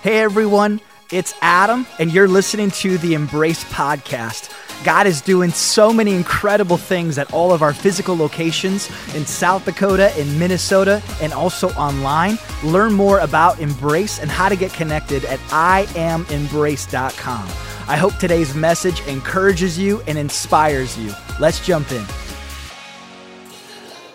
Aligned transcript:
Hey 0.00 0.20
everyone, 0.20 0.80
it's 1.10 1.34
Adam, 1.42 1.84
and 1.98 2.12
you're 2.12 2.28
listening 2.28 2.70
to 2.70 2.98
the 2.98 3.14
Embrace 3.14 3.64
Podcast. 3.64 4.54
God 4.84 5.08
is 5.08 5.20
doing 5.20 5.50
so 5.50 5.92
many 5.92 6.14
incredible 6.14 6.76
things 6.76 7.18
at 7.18 7.32
all 7.32 7.52
of 7.52 7.62
our 7.62 7.74
physical 7.74 8.16
locations 8.16 8.88
in 9.16 9.26
South 9.26 9.64
Dakota, 9.64 10.16
in 10.16 10.38
Minnesota, 10.38 11.02
and 11.20 11.32
also 11.32 11.70
online. 11.70 12.38
Learn 12.62 12.92
more 12.92 13.18
about 13.18 13.58
Embrace 13.58 14.20
and 14.20 14.30
how 14.30 14.48
to 14.48 14.54
get 14.54 14.72
connected 14.72 15.24
at 15.24 15.40
IamEmbrace.com. 15.48 17.48
I 17.88 17.96
hope 17.96 18.18
today's 18.18 18.54
message 18.54 19.00
encourages 19.08 19.76
you 19.76 20.00
and 20.06 20.16
inspires 20.16 20.96
you. 20.96 21.12
Let's 21.40 21.66
jump 21.66 21.90
in. 21.90 22.04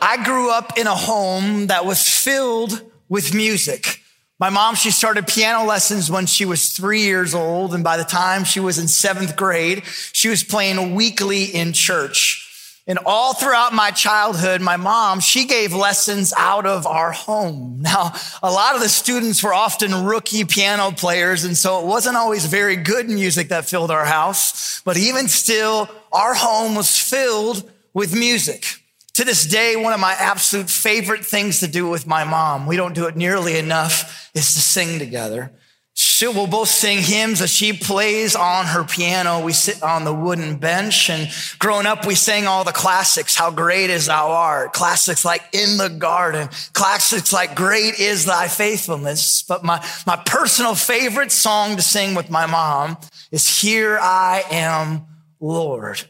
I 0.02 0.24
grew 0.24 0.50
up 0.50 0.78
in 0.78 0.88
a 0.88 0.96
home 0.96 1.68
that 1.68 1.86
was 1.86 2.08
filled 2.08 2.90
with 3.10 3.34
music. 3.34 4.00
My 4.44 4.50
mom, 4.50 4.76
she 4.76 4.92
started 4.92 5.26
piano 5.26 5.64
lessons 5.64 6.12
when 6.12 6.26
she 6.26 6.44
was 6.44 6.72
three 6.72 7.04
years 7.04 7.34
old. 7.34 7.74
And 7.74 7.82
by 7.82 7.96
the 7.96 8.04
time 8.04 8.44
she 8.44 8.60
was 8.60 8.78
in 8.78 8.90
seventh 8.90 9.38
grade, 9.38 9.84
she 10.12 10.28
was 10.28 10.44
playing 10.44 10.96
weekly 10.96 11.46
in 11.46 11.72
church. 11.72 12.76
And 12.86 13.00
all 13.06 13.34
throughout 13.34 13.72
my 13.72 13.92
childhood, 13.92 14.60
my 14.60 14.76
mom, 14.76 15.22
she 15.22 15.46
gave 15.46 15.74
lessons 15.74 16.34
out 16.36 16.66
of 16.66 16.86
our 16.86 17.14
home. 17.14 17.78
Now, 17.84 18.12
a 18.44 18.52
lot 18.52 18.76
of 18.76 18.82
the 18.82 18.90
students 18.90 19.42
were 19.42 19.54
often 19.54 20.04
rookie 20.04 20.44
piano 20.44 20.92
players. 20.92 21.46
And 21.46 21.56
so 21.56 21.80
it 21.80 21.86
wasn't 21.86 22.18
always 22.18 22.46
very 22.46 22.76
good 22.76 23.08
music 23.08 23.48
that 23.48 23.64
filled 23.64 23.92
our 23.92 24.04
house. 24.04 24.82
But 24.82 24.98
even 24.98 25.30
still, 25.30 25.90
our 26.12 26.34
home 26.34 26.76
was 26.76 26.98
filled 26.98 27.72
with 27.94 28.14
music. 28.14 28.66
To 29.14 29.24
this 29.24 29.46
day, 29.46 29.78
one 29.78 29.94
of 29.94 30.00
my 30.00 30.14
absolute 30.20 30.70
favorite 30.70 31.24
things 31.24 31.62
to 31.62 31.68
do 31.68 31.88
with 31.88 32.06
my 32.08 32.26
mom, 32.26 32.66
we 32.66 32.76
don't 32.76 32.96
do 32.96 33.06
it 33.06 33.16
nearly 33.16 33.58
enough, 33.58 34.23
is 34.34 34.54
to 34.54 34.60
sing 34.60 35.00
together. 35.00 35.52
She 35.96 36.28
will 36.28 36.48
both 36.48 36.70
sing 36.70 37.04
hymns 37.04 37.40
as 37.40 37.52
she 37.52 37.72
plays 37.72 38.36
on 38.36 38.66
her 38.66 38.84
piano. 38.84 39.44
We 39.44 39.54
sit 39.54 39.84
on 39.84 40.06
the 40.06 40.14
wooden 40.14 40.58
bench 40.58 41.08
and 41.12 41.30
growing 41.60 41.86
up, 41.86 42.08
we 42.08 42.16
sang 42.16 42.48
all 42.48 42.64
the 42.64 42.72
classics. 42.72 43.36
How 43.36 43.52
great 43.52 43.92
is 43.92 44.08
thou 44.08 44.32
art. 44.32 44.74
Classics 44.74 45.24
like 45.24 45.44
in 45.54 45.78
the 45.78 45.90
garden. 45.90 46.50
Classics 46.74 47.32
like 47.32 47.56
great 47.56 48.00
is 48.00 48.26
thy 48.26 48.48
faithfulness. 48.48 49.44
But 49.44 49.64
my, 49.64 49.88
my 50.08 50.16
personal 50.26 50.74
favorite 50.74 51.32
song 51.32 51.76
to 51.76 51.84
sing 51.84 52.16
with 52.16 52.32
my 52.32 52.48
mom 52.48 52.98
is 53.32 53.62
here 53.62 54.00
I 54.02 54.44
am, 54.50 55.06
Lord. 55.40 56.04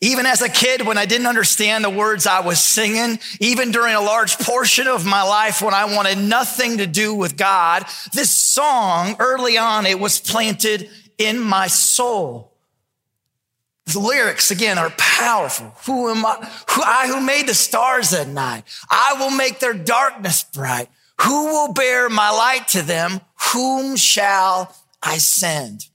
Even 0.00 0.26
as 0.26 0.42
a 0.42 0.48
kid, 0.48 0.86
when 0.86 0.96
I 0.96 1.06
didn't 1.06 1.26
understand 1.26 1.84
the 1.84 1.90
words 1.90 2.26
I 2.26 2.40
was 2.40 2.60
singing, 2.60 3.18
even 3.40 3.72
during 3.72 3.94
a 3.94 4.00
large 4.00 4.38
portion 4.38 4.86
of 4.86 5.04
my 5.04 5.22
life 5.22 5.60
when 5.60 5.74
I 5.74 5.86
wanted 5.86 6.18
nothing 6.18 6.78
to 6.78 6.86
do 6.86 7.12
with 7.14 7.36
God, 7.36 7.84
this 8.12 8.30
song 8.30 9.16
early 9.18 9.58
on, 9.58 9.86
it 9.86 9.98
was 9.98 10.20
planted 10.20 10.88
in 11.18 11.40
my 11.40 11.66
soul. 11.66 12.52
The 13.86 13.98
lyrics 13.98 14.52
again 14.52 14.78
are 14.78 14.90
powerful. 14.90 15.74
Who 15.86 16.10
am 16.10 16.24
I? 16.24 16.46
Who 16.70 16.82
I 16.82 17.08
who 17.08 17.20
made 17.20 17.48
the 17.48 17.54
stars 17.54 18.12
at 18.12 18.28
night. 18.28 18.64
I 18.90 19.16
will 19.18 19.30
make 19.30 19.58
their 19.58 19.72
darkness 19.72 20.44
bright. 20.44 20.88
Who 21.22 21.46
will 21.46 21.72
bear 21.72 22.08
my 22.08 22.30
light 22.30 22.68
to 22.68 22.82
them? 22.82 23.20
Whom 23.52 23.96
shall 23.96 24.76
I 25.02 25.18
send? 25.18 25.86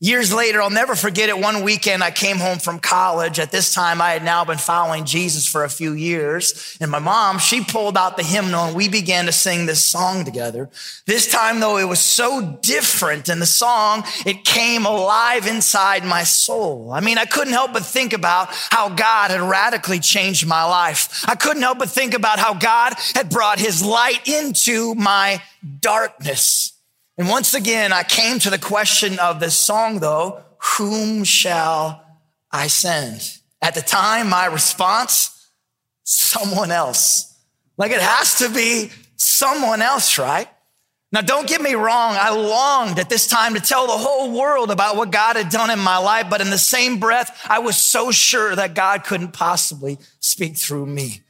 Years 0.00 0.32
later, 0.32 0.62
I'll 0.62 0.70
never 0.70 0.94
forget 0.94 1.28
it. 1.28 1.36
One 1.36 1.64
weekend, 1.64 2.04
I 2.04 2.12
came 2.12 2.36
home 2.36 2.58
from 2.58 2.78
college. 2.78 3.40
At 3.40 3.50
this 3.50 3.74
time, 3.74 4.00
I 4.00 4.10
had 4.10 4.22
now 4.22 4.44
been 4.44 4.58
following 4.58 5.04
Jesus 5.04 5.44
for 5.44 5.64
a 5.64 5.68
few 5.68 5.92
years. 5.92 6.78
And 6.80 6.88
my 6.88 7.00
mom, 7.00 7.40
she 7.40 7.64
pulled 7.64 7.96
out 7.96 8.16
the 8.16 8.22
hymnal 8.22 8.66
and 8.66 8.76
we 8.76 8.88
began 8.88 9.26
to 9.26 9.32
sing 9.32 9.66
this 9.66 9.84
song 9.84 10.24
together. 10.24 10.70
This 11.06 11.28
time, 11.28 11.58
though, 11.58 11.78
it 11.78 11.88
was 11.88 11.98
so 11.98 12.58
different. 12.62 13.28
And 13.28 13.42
the 13.42 13.46
song, 13.46 14.04
it 14.24 14.44
came 14.44 14.86
alive 14.86 15.48
inside 15.48 16.04
my 16.04 16.22
soul. 16.22 16.92
I 16.92 17.00
mean, 17.00 17.18
I 17.18 17.24
couldn't 17.24 17.54
help 17.54 17.72
but 17.72 17.84
think 17.84 18.12
about 18.12 18.50
how 18.70 18.90
God 18.90 19.32
had 19.32 19.40
radically 19.40 19.98
changed 19.98 20.46
my 20.46 20.62
life. 20.62 21.24
I 21.26 21.34
couldn't 21.34 21.62
help 21.62 21.80
but 21.80 21.90
think 21.90 22.14
about 22.14 22.38
how 22.38 22.54
God 22.54 22.94
had 23.16 23.30
brought 23.30 23.58
his 23.58 23.84
light 23.84 24.28
into 24.28 24.94
my 24.94 25.42
darkness. 25.80 26.77
And 27.18 27.28
once 27.28 27.52
again, 27.52 27.92
I 27.92 28.04
came 28.04 28.38
to 28.38 28.50
the 28.50 28.58
question 28.58 29.18
of 29.18 29.40
this 29.40 29.56
song 29.56 29.98
though, 29.98 30.40
whom 30.78 31.24
shall 31.24 32.04
I 32.50 32.68
send? 32.68 33.38
At 33.60 33.74
the 33.74 33.80
time, 33.80 34.30
my 34.30 34.46
response, 34.46 35.50
someone 36.04 36.70
else. 36.70 37.36
Like 37.76 37.90
it 37.90 38.00
has 38.00 38.38
to 38.38 38.48
be 38.48 38.90
someone 39.16 39.82
else, 39.82 40.16
right? 40.16 40.48
Now, 41.10 41.22
don't 41.22 41.48
get 41.48 41.62
me 41.62 41.74
wrong. 41.74 42.16
I 42.18 42.30
longed 42.30 42.98
at 42.98 43.08
this 43.08 43.26
time 43.26 43.54
to 43.54 43.60
tell 43.60 43.86
the 43.86 43.94
whole 43.94 44.30
world 44.30 44.70
about 44.70 44.96
what 44.96 45.10
God 45.10 45.36
had 45.36 45.48
done 45.48 45.70
in 45.70 45.78
my 45.78 45.96
life, 45.96 46.26
but 46.28 46.42
in 46.42 46.50
the 46.50 46.58
same 46.58 47.00
breath, 47.00 47.46
I 47.48 47.60
was 47.60 47.78
so 47.78 48.10
sure 48.10 48.54
that 48.54 48.74
God 48.74 49.04
couldn't 49.04 49.32
possibly 49.32 49.98
speak 50.20 50.56
through 50.56 50.84
me. 50.86 51.22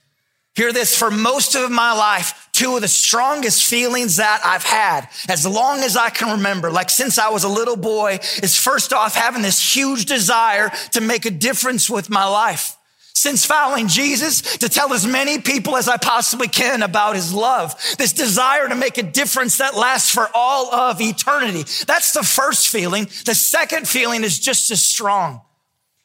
Hear 0.56 0.72
this 0.72 0.98
for 0.98 1.12
most 1.12 1.54
of 1.54 1.70
my 1.70 1.92
life, 1.92 2.47
two 2.58 2.74
of 2.74 2.82
the 2.82 2.88
strongest 2.88 3.64
feelings 3.64 4.16
that 4.16 4.40
I've 4.44 4.64
had 4.64 5.08
as 5.28 5.46
long 5.46 5.80
as 5.84 5.96
I 5.96 6.10
can 6.10 6.38
remember, 6.38 6.72
like 6.72 6.90
since 6.90 7.16
I 7.16 7.28
was 7.28 7.44
a 7.44 7.48
little 7.48 7.76
boy, 7.76 8.18
is 8.42 8.58
first 8.58 8.92
off 8.92 9.14
having 9.14 9.42
this 9.42 9.76
huge 9.76 10.06
desire 10.06 10.70
to 10.92 11.00
make 11.00 11.24
a 11.24 11.30
difference 11.30 11.88
with 11.88 12.10
my 12.10 12.26
life. 12.26 12.76
Since 13.14 13.46
following 13.46 13.86
Jesus, 13.86 14.58
to 14.58 14.68
tell 14.68 14.92
as 14.92 15.06
many 15.06 15.38
people 15.38 15.76
as 15.76 15.88
I 15.88 15.98
possibly 15.98 16.48
can 16.48 16.82
about 16.82 17.14
his 17.14 17.32
love, 17.32 17.74
this 17.96 18.12
desire 18.12 18.68
to 18.68 18.74
make 18.74 18.98
a 18.98 19.02
difference 19.04 19.58
that 19.58 19.76
lasts 19.76 20.12
for 20.12 20.28
all 20.34 20.74
of 20.74 21.00
eternity. 21.00 21.64
That's 21.86 22.12
the 22.12 22.24
first 22.24 22.68
feeling. 22.68 23.04
The 23.24 23.34
second 23.34 23.86
feeling 23.88 24.24
is 24.24 24.38
just 24.38 24.70
as 24.72 24.82
strong. 24.82 25.42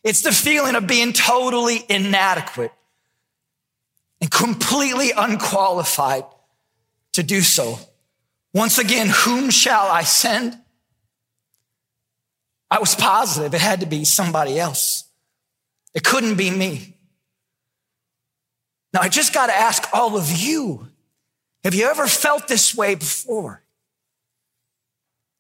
It's 0.04 0.22
the 0.22 0.32
feeling 0.32 0.76
of 0.76 0.86
being 0.86 1.14
totally 1.14 1.84
inadequate 1.90 2.72
and 4.22 4.30
completely 4.30 5.12
unqualified 5.16 6.26
to 7.14 7.24
do 7.24 7.42
so. 7.42 7.80
Once 8.54 8.78
again, 8.78 9.10
whom 9.10 9.50
shall 9.50 9.88
I 9.88 10.04
send? 10.04 10.58
I 12.70 12.80
was 12.80 12.96
positive 12.96 13.54
it 13.54 13.62
had 13.62 13.82
to 13.82 13.86
be 13.86 14.04
somebody 14.04 14.60
else. 14.60 15.06
It 15.94 16.04
couldn't 16.04 16.36
be 16.36 16.50
me. 16.50 16.98
Now, 18.94 19.02
I 19.02 19.10
just 19.10 19.34
got 19.34 19.48
to 19.48 19.56
ask 19.56 19.88
all 19.94 20.18
of 20.18 20.32
you 20.32 20.88
have 21.64 21.74
you 21.74 21.86
ever 21.86 22.08
felt 22.08 22.48
this 22.48 22.76
way 22.76 22.96
before? 22.96 23.64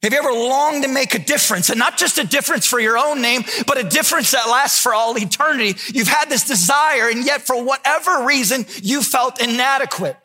Have 0.01 0.11
you 0.11 0.19
ever 0.19 0.31
longed 0.31 0.83
to 0.83 0.89
make 0.89 1.15
a 1.15 1.19
difference 1.19 1.69
and 1.69 1.79
not 1.79 1.97
just 1.97 2.17
a 2.17 2.25
difference 2.25 2.65
for 2.65 2.79
your 2.79 2.97
own 2.97 3.21
name, 3.21 3.43
but 3.67 3.77
a 3.77 3.83
difference 3.83 4.31
that 4.31 4.49
lasts 4.49 4.79
for 4.79 4.93
all 4.93 5.17
eternity? 5.17 5.77
You've 5.93 6.07
had 6.07 6.29
this 6.29 6.45
desire 6.45 7.09
and 7.09 7.25
yet 7.25 7.41
for 7.41 7.63
whatever 7.63 8.25
reason, 8.25 8.65
you 8.81 9.01
felt 9.01 9.41
inadequate. 9.41 10.17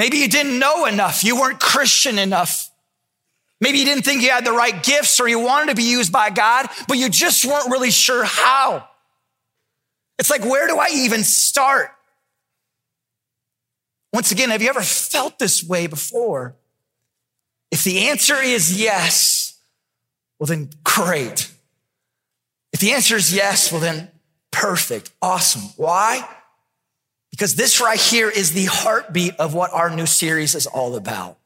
Maybe 0.00 0.16
you 0.16 0.28
didn't 0.28 0.58
know 0.58 0.86
enough. 0.86 1.22
You 1.24 1.38
weren't 1.38 1.60
Christian 1.60 2.18
enough. 2.18 2.70
Maybe 3.60 3.80
you 3.80 3.84
didn't 3.84 4.02
think 4.06 4.22
you 4.22 4.30
had 4.30 4.46
the 4.46 4.52
right 4.52 4.82
gifts 4.82 5.20
or 5.20 5.28
you 5.28 5.38
wanted 5.38 5.68
to 5.68 5.74
be 5.74 5.82
used 5.82 6.10
by 6.10 6.30
God, 6.30 6.68
but 6.88 6.96
you 6.96 7.10
just 7.10 7.44
weren't 7.44 7.70
really 7.70 7.90
sure 7.90 8.24
how. 8.24 8.88
It's 10.18 10.30
like, 10.30 10.42
where 10.42 10.66
do 10.68 10.78
I 10.78 10.86
even 10.90 11.22
start? 11.22 11.90
Once 14.10 14.32
again, 14.32 14.48
have 14.48 14.62
you 14.62 14.70
ever 14.70 14.80
felt 14.80 15.38
this 15.38 15.62
way 15.62 15.86
before? 15.86 16.56
If 17.70 17.84
the 17.84 18.08
answer 18.08 18.36
is 18.36 18.80
yes, 18.80 19.58
well, 20.38 20.46
then 20.46 20.70
great. 20.82 21.52
If 22.72 22.80
the 22.80 22.92
answer 22.92 23.16
is 23.16 23.34
yes, 23.34 23.70
well, 23.70 23.82
then 23.82 24.10
perfect, 24.50 25.12
awesome. 25.20 25.74
Why? 25.76 26.26
Because 27.40 27.54
this 27.54 27.80
right 27.80 27.98
here 27.98 28.28
is 28.28 28.52
the 28.52 28.66
heartbeat 28.66 29.36
of 29.36 29.54
what 29.54 29.72
our 29.72 29.88
new 29.88 30.04
series 30.04 30.54
is 30.54 30.66
all 30.66 30.94
about. 30.94 31.38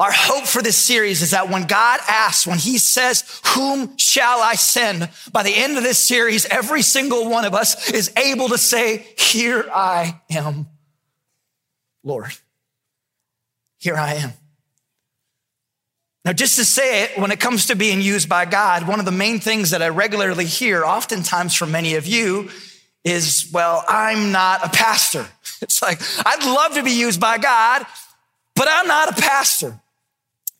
Our 0.00 0.10
hope 0.10 0.44
for 0.44 0.60
this 0.60 0.76
series 0.76 1.22
is 1.22 1.30
that 1.30 1.48
when 1.48 1.68
God 1.68 2.00
asks, 2.08 2.48
when 2.48 2.58
he 2.58 2.78
says, 2.78 3.40
whom 3.54 3.96
shall 3.96 4.42
I 4.42 4.56
send? 4.56 5.08
By 5.30 5.44
the 5.44 5.54
end 5.54 5.76
of 5.76 5.84
this 5.84 6.00
series, 6.00 6.46
every 6.46 6.82
single 6.82 7.30
one 7.30 7.44
of 7.44 7.54
us 7.54 7.92
is 7.92 8.10
able 8.16 8.48
to 8.48 8.58
say, 8.58 9.06
here 9.16 9.70
I 9.72 10.20
am, 10.32 10.66
Lord. 12.02 12.32
Here 13.78 13.94
I 13.94 14.14
am. 14.14 14.32
Now, 16.24 16.32
just 16.32 16.56
to 16.56 16.64
say 16.64 17.04
it, 17.04 17.20
when 17.20 17.30
it 17.30 17.38
comes 17.38 17.66
to 17.66 17.76
being 17.76 18.00
used 18.02 18.28
by 18.28 18.46
God, 18.46 18.88
one 18.88 18.98
of 18.98 19.06
the 19.06 19.12
main 19.12 19.38
things 19.38 19.70
that 19.70 19.80
I 19.80 19.90
regularly 19.90 20.44
hear, 20.44 20.84
oftentimes 20.84 21.54
from 21.54 21.70
many 21.70 21.94
of 21.94 22.04
you, 22.04 22.50
is, 23.04 23.50
well, 23.52 23.84
I'm 23.88 24.32
not 24.32 24.64
a 24.64 24.68
pastor. 24.68 25.26
It's 25.60 25.82
like, 25.82 26.00
I'd 26.24 26.44
love 26.44 26.74
to 26.74 26.84
be 26.84 26.92
used 26.92 27.20
by 27.20 27.36
God, 27.36 27.84
but 28.54 28.68
I'm 28.70 28.86
not 28.86 29.08
a 29.08 29.20
pastor. 29.20 29.80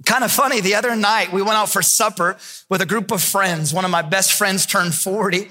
Kind 0.05 0.25
of 0.25 0.33
funny, 0.33 0.61
the 0.61 0.75
other 0.75 0.97
night 0.97 1.33
we 1.33 1.41
went 1.41 1.55
out 1.55 1.69
for 1.69 1.83
supper 1.83 2.37
with 2.69 2.81
a 2.81 2.87
group 2.87 3.13
of 3.13 3.23
friends. 3.23 3.73
One 3.73 3.85
of 3.85 3.93
my 3.93 4.03
best 4.03 4.33
friends 4.33 4.67
turned 4.67 4.93
40. 4.93 5.49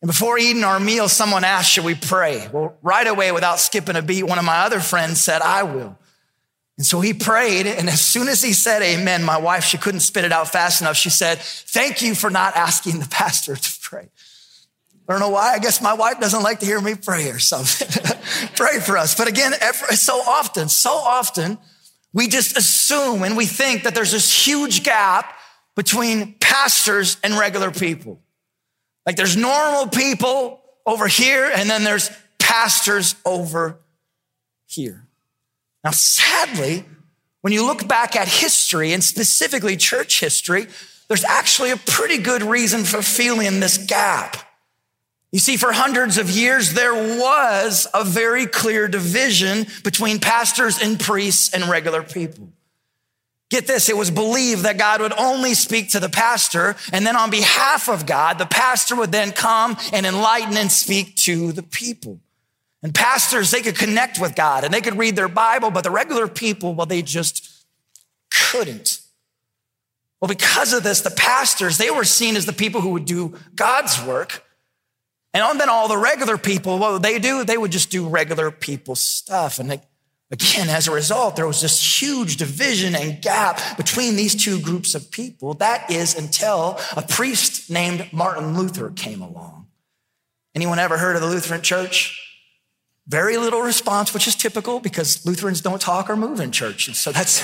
And 0.00 0.08
before 0.08 0.38
eating 0.38 0.62
our 0.62 0.78
meal, 0.78 1.08
someone 1.08 1.42
asked, 1.42 1.72
Should 1.72 1.84
we 1.84 1.96
pray? 1.96 2.48
Well, 2.52 2.76
right 2.82 3.06
away, 3.08 3.32
without 3.32 3.58
skipping 3.58 3.96
a 3.96 4.02
beat, 4.02 4.22
one 4.22 4.38
of 4.38 4.44
my 4.44 4.58
other 4.58 4.78
friends 4.78 5.20
said, 5.20 5.42
I 5.42 5.64
will. 5.64 5.98
And 6.76 6.84
so 6.84 7.00
he 7.00 7.14
prayed. 7.14 7.66
And 7.66 7.88
as 7.88 8.00
soon 8.00 8.28
as 8.28 8.42
he 8.42 8.52
said 8.52 8.82
amen, 8.82 9.22
my 9.22 9.38
wife, 9.38 9.64
she 9.64 9.78
couldn't 9.78 10.00
spit 10.00 10.24
it 10.24 10.32
out 10.32 10.50
fast 10.50 10.80
enough. 10.80 10.96
She 10.96 11.10
said, 11.10 11.38
thank 11.38 12.02
you 12.02 12.14
for 12.14 12.30
not 12.30 12.56
asking 12.56 13.00
the 13.00 13.08
pastor 13.10 13.56
to 13.56 13.78
pray. 13.80 14.08
I 15.08 15.12
don't 15.12 15.20
know 15.20 15.28
why. 15.28 15.52
I 15.52 15.58
guess 15.58 15.82
my 15.82 15.92
wife 15.92 16.18
doesn't 16.18 16.42
like 16.42 16.60
to 16.60 16.66
hear 16.66 16.80
me 16.80 16.94
pray 16.94 17.30
or 17.30 17.38
something. 17.38 17.88
pray 18.56 18.80
for 18.80 18.96
us. 18.96 19.14
But 19.14 19.28
again, 19.28 19.52
so 19.72 20.14
often, 20.14 20.68
so 20.68 20.92
often, 20.92 21.58
we 22.12 22.28
just 22.28 22.56
assume 22.56 23.22
and 23.22 23.36
we 23.36 23.44
think 23.44 23.82
that 23.82 23.94
there's 23.94 24.12
this 24.12 24.46
huge 24.46 24.82
gap 24.82 25.36
between 25.76 26.34
pastors 26.40 27.18
and 27.22 27.36
regular 27.36 27.70
people. 27.70 28.20
Like 29.04 29.16
there's 29.16 29.36
normal 29.36 29.88
people 29.88 30.62
over 30.86 31.06
here, 31.06 31.50
and 31.54 31.68
then 31.68 31.84
there's 31.84 32.10
pastors 32.38 33.14
over 33.24 33.80
here. 34.66 35.06
Now, 35.82 35.90
sadly, 35.90 36.84
when 37.42 37.52
you 37.52 37.66
look 37.66 37.86
back 37.86 38.16
at 38.16 38.28
history 38.28 38.92
and 38.92 39.02
specifically 39.02 39.76
church 39.76 40.20
history, 40.20 40.66
there's 41.08 41.24
actually 41.24 41.70
a 41.70 41.76
pretty 41.76 42.18
good 42.18 42.42
reason 42.42 42.84
for 42.84 43.02
feeling 43.02 43.60
this 43.60 43.76
gap. 43.78 44.36
You 45.34 45.40
see, 45.40 45.56
for 45.56 45.72
hundreds 45.72 46.16
of 46.16 46.30
years, 46.30 46.74
there 46.74 46.94
was 46.94 47.88
a 47.92 48.04
very 48.04 48.46
clear 48.46 48.86
division 48.86 49.66
between 49.82 50.20
pastors 50.20 50.80
and 50.80 50.98
priests 50.98 51.52
and 51.52 51.68
regular 51.68 52.04
people. 52.04 52.52
Get 53.50 53.66
this, 53.66 53.88
it 53.88 53.96
was 53.96 54.12
believed 54.12 54.62
that 54.62 54.78
God 54.78 55.00
would 55.00 55.12
only 55.18 55.54
speak 55.54 55.90
to 55.90 55.98
the 55.98 56.08
pastor, 56.08 56.76
and 56.92 57.04
then 57.04 57.16
on 57.16 57.30
behalf 57.30 57.88
of 57.88 58.06
God, 58.06 58.38
the 58.38 58.46
pastor 58.46 58.94
would 58.94 59.10
then 59.10 59.32
come 59.32 59.76
and 59.92 60.06
enlighten 60.06 60.56
and 60.56 60.70
speak 60.70 61.16
to 61.16 61.50
the 61.50 61.64
people. 61.64 62.20
And 62.84 62.94
pastors, 62.94 63.50
they 63.50 63.60
could 63.60 63.76
connect 63.76 64.20
with 64.20 64.36
God 64.36 64.62
and 64.62 64.72
they 64.72 64.80
could 64.80 64.96
read 64.96 65.16
their 65.16 65.26
Bible, 65.26 65.72
but 65.72 65.82
the 65.82 65.90
regular 65.90 66.28
people, 66.28 66.74
well, 66.74 66.86
they 66.86 67.02
just 67.02 67.66
couldn't. 68.32 69.00
Well, 70.20 70.28
because 70.28 70.72
of 70.72 70.84
this, 70.84 71.00
the 71.00 71.10
pastors, 71.10 71.76
they 71.76 71.90
were 71.90 72.04
seen 72.04 72.36
as 72.36 72.46
the 72.46 72.52
people 72.52 72.80
who 72.80 72.90
would 72.90 73.04
do 73.04 73.36
God's 73.56 74.00
work. 74.00 74.43
And 75.34 75.60
then 75.60 75.68
all 75.68 75.88
the 75.88 75.98
regular 75.98 76.38
people, 76.38 76.78
what 76.78 76.92
would 76.92 77.02
they 77.02 77.18
do? 77.18 77.44
They 77.44 77.58
would 77.58 77.72
just 77.72 77.90
do 77.90 78.08
regular 78.08 78.52
people 78.52 78.94
stuff. 78.94 79.58
And 79.58 79.80
again, 80.30 80.68
as 80.68 80.86
a 80.86 80.92
result, 80.92 81.34
there 81.34 81.46
was 81.46 81.60
this 81.60 82.00
huge 82.00 82.36
division 82.36 82.94
and 82.94 83.20
gap 83.20 83.76
between 83.76 84.14
these 84.14 84.36
two 84.36 84.60
groups 84.60 84.94
of 84.94 85.10
people. 85.10 85.54
That 85.54 85.90
is 85.90 86.14
until 86.16 86.78
a 86.96 87.02
priest 87.02 87.68
named 87.68 88.08
Martin 88.12 88.56
Luther 88.56 88.90
came 88.90 89.20
along. 89.20 89.66
Anyone 90.54 90.78
ever 90.78 90.98
heard 90.98 91.16
of 91.16 91.22
the 91.22 91.28
Lutheran 91.28 91.62
church? 91.62 92.20
Very 93.08 93.36
little 93.36 93.60
response, 93.60 94.14
which 94.14 94.28
is 94.28 94.36
typical 94.36 94.78
because 94.78 95.26
Lutherans 95.26 95.60
don't 95.60 95.80
talk 95.80 96.08
or 96.08 96.16
move 96.16 96.38
in 96.38 96.52
church. 96.52 96.86
And 96.86 96.96
so 96.96 97.10
that's, 97.10 97.40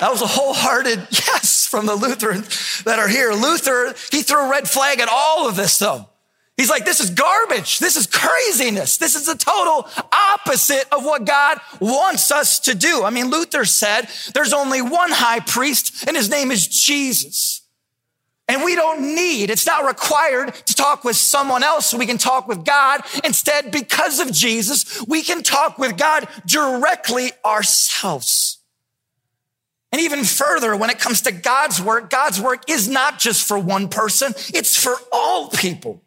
that 0.00 0.10
was 0.10 0.20
a 0.20 0.26
wholehearted 0.26 0.98
yes 1.10 1.64
from 1.64 1.86
the 1.86 1.94
Lutherans 1.94 2.82
that 2.82 2.98
are 2.98 3.08
here. 3.08 3.30
Luther, 3.30 3.94
he 4.10 4.22
threw 4.22 4.46
a 4.46 4.50
red 4.50 4.68
flag 4.68 4.98
at 4.98 5.08
all 5.08 5.48
of 5.48 5.54
this 5.54 5.78
though. 5.78 6.08
He's 6.56 6.70
like, 6.70 6.84
this 6.84 7.00
is 7.00 7.10
garbage. 7.10 7.80
This 7.80 7.96
is 7.96 8.06
craziness. 8.06 8.96
This 8.96 9.16
is 9.16 9.26
the 9.26 9.34
total 9.34 9.88
opposite 10.12 10.86
of 10.92 11.04
what 11.04 11.24
God 11.24 11.58
wants 11.80 12.30
us 12.30 12.60
to 12.60 12.76
do. 12.76 13.02
I 13.02 13.10
mean, 13.10 13.28
Luther 13.28 13.64
said 13.64 14.08
there's 14.34 14.52
only 14.52 14.80
one 14.80 15.10
high 15.10 15.40
priest 15.40 16.06
and 16.06 16.16
his 16.16 16.30
name 16.30 16.52
is 16.52 16.66
Jesus. 16.68 17.62
And 18.46 18.62
we 18.62 18.74
don't 18.76 19.14
need, 19.14 19.50
it's 19.50 19.66
not 19.66 19.86
required 19.86 20.54
to 20.54 20.74
talk 20.74 21.02
with 21.02 21.16
someone 21.16 21.64
else 21.64 21.86
so 21.86 21.98
we 21.98 22.06
can 22.06 22.18
talk 22.18 22.46
with 22.46 22.64
God. 22.64 23.00
Instead, 23.24 23.72
because 23.72 24.20
of 24.20 24.30
Jesus, 24.30 25.02
we 25.08 25.22
can 25.22 25.42
talk 25.42 25.78
with 25.78 25.96
God 25.96 26.28
directly 26.46 27.32
ourselves. 27.44 28.58
And 29.90 30.02
even 30.02 30.24
further, 30.24 30.76
when 30.76 30.90
it 30.90 30.98
comes 30.98 31.22
to 31.22 31.32
God's 31.32 31.80
work, 31.80 32.10
God's 32.10 32.40
work 32.40 32.68
is 32.68 32.86
not 32.86 33.18
just 33.18 33.48
for 33.48 33.58
one 33.58 33.88
person, 33.88 34.34
it's 34.52 34.76
for 34.76 34.94
all 35.10 35.48
people. 35.48 36.03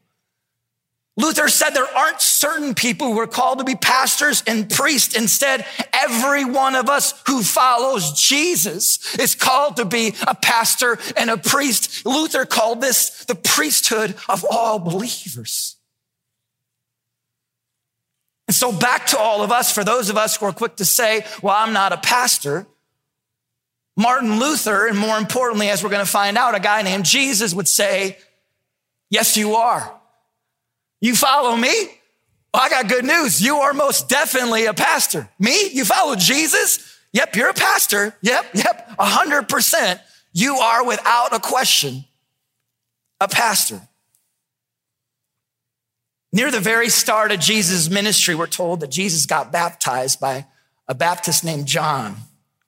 Luther 1.17 1.49
said 1.49 1.71
there 1.71 1.83
aren't 1.83 2.21
certain 2.21 2.75
people 2.75 3.11
who 3.11 3.19
are 3.19 3.27
called 3.27 3.57
to 3.57 3.65
be 3.65 3.75
pastors 3.75 4.43
and 4.45 4.69
priests. 4.69 5.17
Instead, 5.17 5.65
every 5.91 6.45
one 6.45 6.75
of 6.75 6.89
us 6.89 7.19
who 7.25 7.41
follows 7.41 8.13
Jesus 8.13 9.17
is 9.17 9.33
called 9.33 9.77
to 9.77 9.85
be 9.85 10.13
a 10.27 10.35
pastor 10.35 10.99
and 11.17 11.31
a 11.31 11.37
priest. 11.37 12.05
Luther 12.05 12.45
called 12.45 12.81
this 12.81 13.25
the 13.25 13.33
priesthood 13.33 14.15
of 14.29 14.45
all 14.49 14.77
believers. 14.77 15.77
And 18.47 18.55
so 18.55 18.71
back 18.71 19.07
to 19.07 19.17
all 19.17 19.43
of 19.43 19.51
us, 19.51 19.71
for 19.71 19.83
those 19.83 20.09
of 20.09 20.17
us 20.17 20.37
who 20.37 20.45
are 20.45 20.53
quick 20.53 20.75
to 20.77 20.85
say, 20.85 21.25
well, 21.41 21.55
I'm 21.57 21.73
not 21.73 21.93
a 21.93 21.97
pastor. 21.97 22.67
Martin 23.97 24.39
Luther, 24.39 24.85
and 24.85 24.97
more 24.97 25.17
importantly, 25.17 25.69
as 25.69 25.83
we're 25.83 25.89
going 25.89 26.05
to 26.05 26.11
find 26.11 26.37
out, 26.37 26.53
a 26.53 26.59
guy 26.59 26.83
named 26.83 27.05
Jesus 27.05 27.55
would 27.55 27.67
say, 27.67 28.19
yes, 29.09 29.35
you 29.35 29.55
are. 29.55 29.96
You 31.01 31.15
follow 31.15 31.55
me? 31.55 31.69
Well, 32.53 32.63
I 32.63 32.69
got 32.69 32.87
good 32.87 33.05
news. 33.05 33.41
You 33.41 33.57
are 33.57 33.73
most 33.73 34.09
definitely 34.09 34.65
a 34.65 34.73
pastor. 34.73 35.29
Me? 35.39 35.69
You 35.71 35.85
follow 35.85 36.15
Jesus? 36.15 36.97
Yep, 37.13 37.35
you're 37.35 37.49
a 37.49 37.53
pastor. 37.53 38.15
Yep, 38.21 38.45
yep, 38.53 38.95
a 38.97 39.05
hundred 39.05 39.49
percent. 39.49 39.99
You 40.33 40.55
are 40.55 40.85
without 40.85 41.33
a 41.33 41.39
question 41.39 42.05
a 43.19 43.27
pastor. 43.27 43.81
Near 46.31 46.51
the 46.51 46.59
very 46.59 46.89
start 46.89 47.31
of 47.31 47.39
Jesus' 47.39 47.89
ministry, 47.89 48.35
we're 48.35 48.47
told 48.47 48.81
that 48.81 48.91
Jesus 48.91 49.25
got 49.25 49.51
baptized 49.51 50.19
by 50.19 50.45
a 50.87 50.93
Baptist 50.93 51.43
named 51.43 51.65
John, 51.65 52.17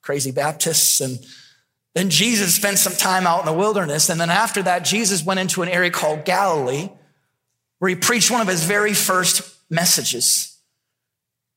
crazy 0.02 0.32
Baptists. 0.32 1.00
And 1.00 1.18
then 1.94 2.10
Jesus 2.10 2.54
spent 2.54 2.78
some 2.78 2.94
time 2.94 3.26
out 3.26 3.40
in 3.40 3.46
the 3.46 3.52
wilderness. 3.52 4.08
And 4.08 4.20
then 4.20 4.30
after 4.30 4.62
that, 4.62 4.84
Jesus 4.84 5.24
went 5.24 5.40
into 5.40 5.62
an 5.62 5.68
area 5.68 5.90
called 5.90 6.24
Galilee 6.24 6.88
where 7.80 7.88
he 7.88 7.96
preached 7.96 8.30
one 8.30 8.40
of 8.40 8.46
his 8.46 8.62
very 8.62 8.94
first 8.94 9.42
messages. 9.68 10.58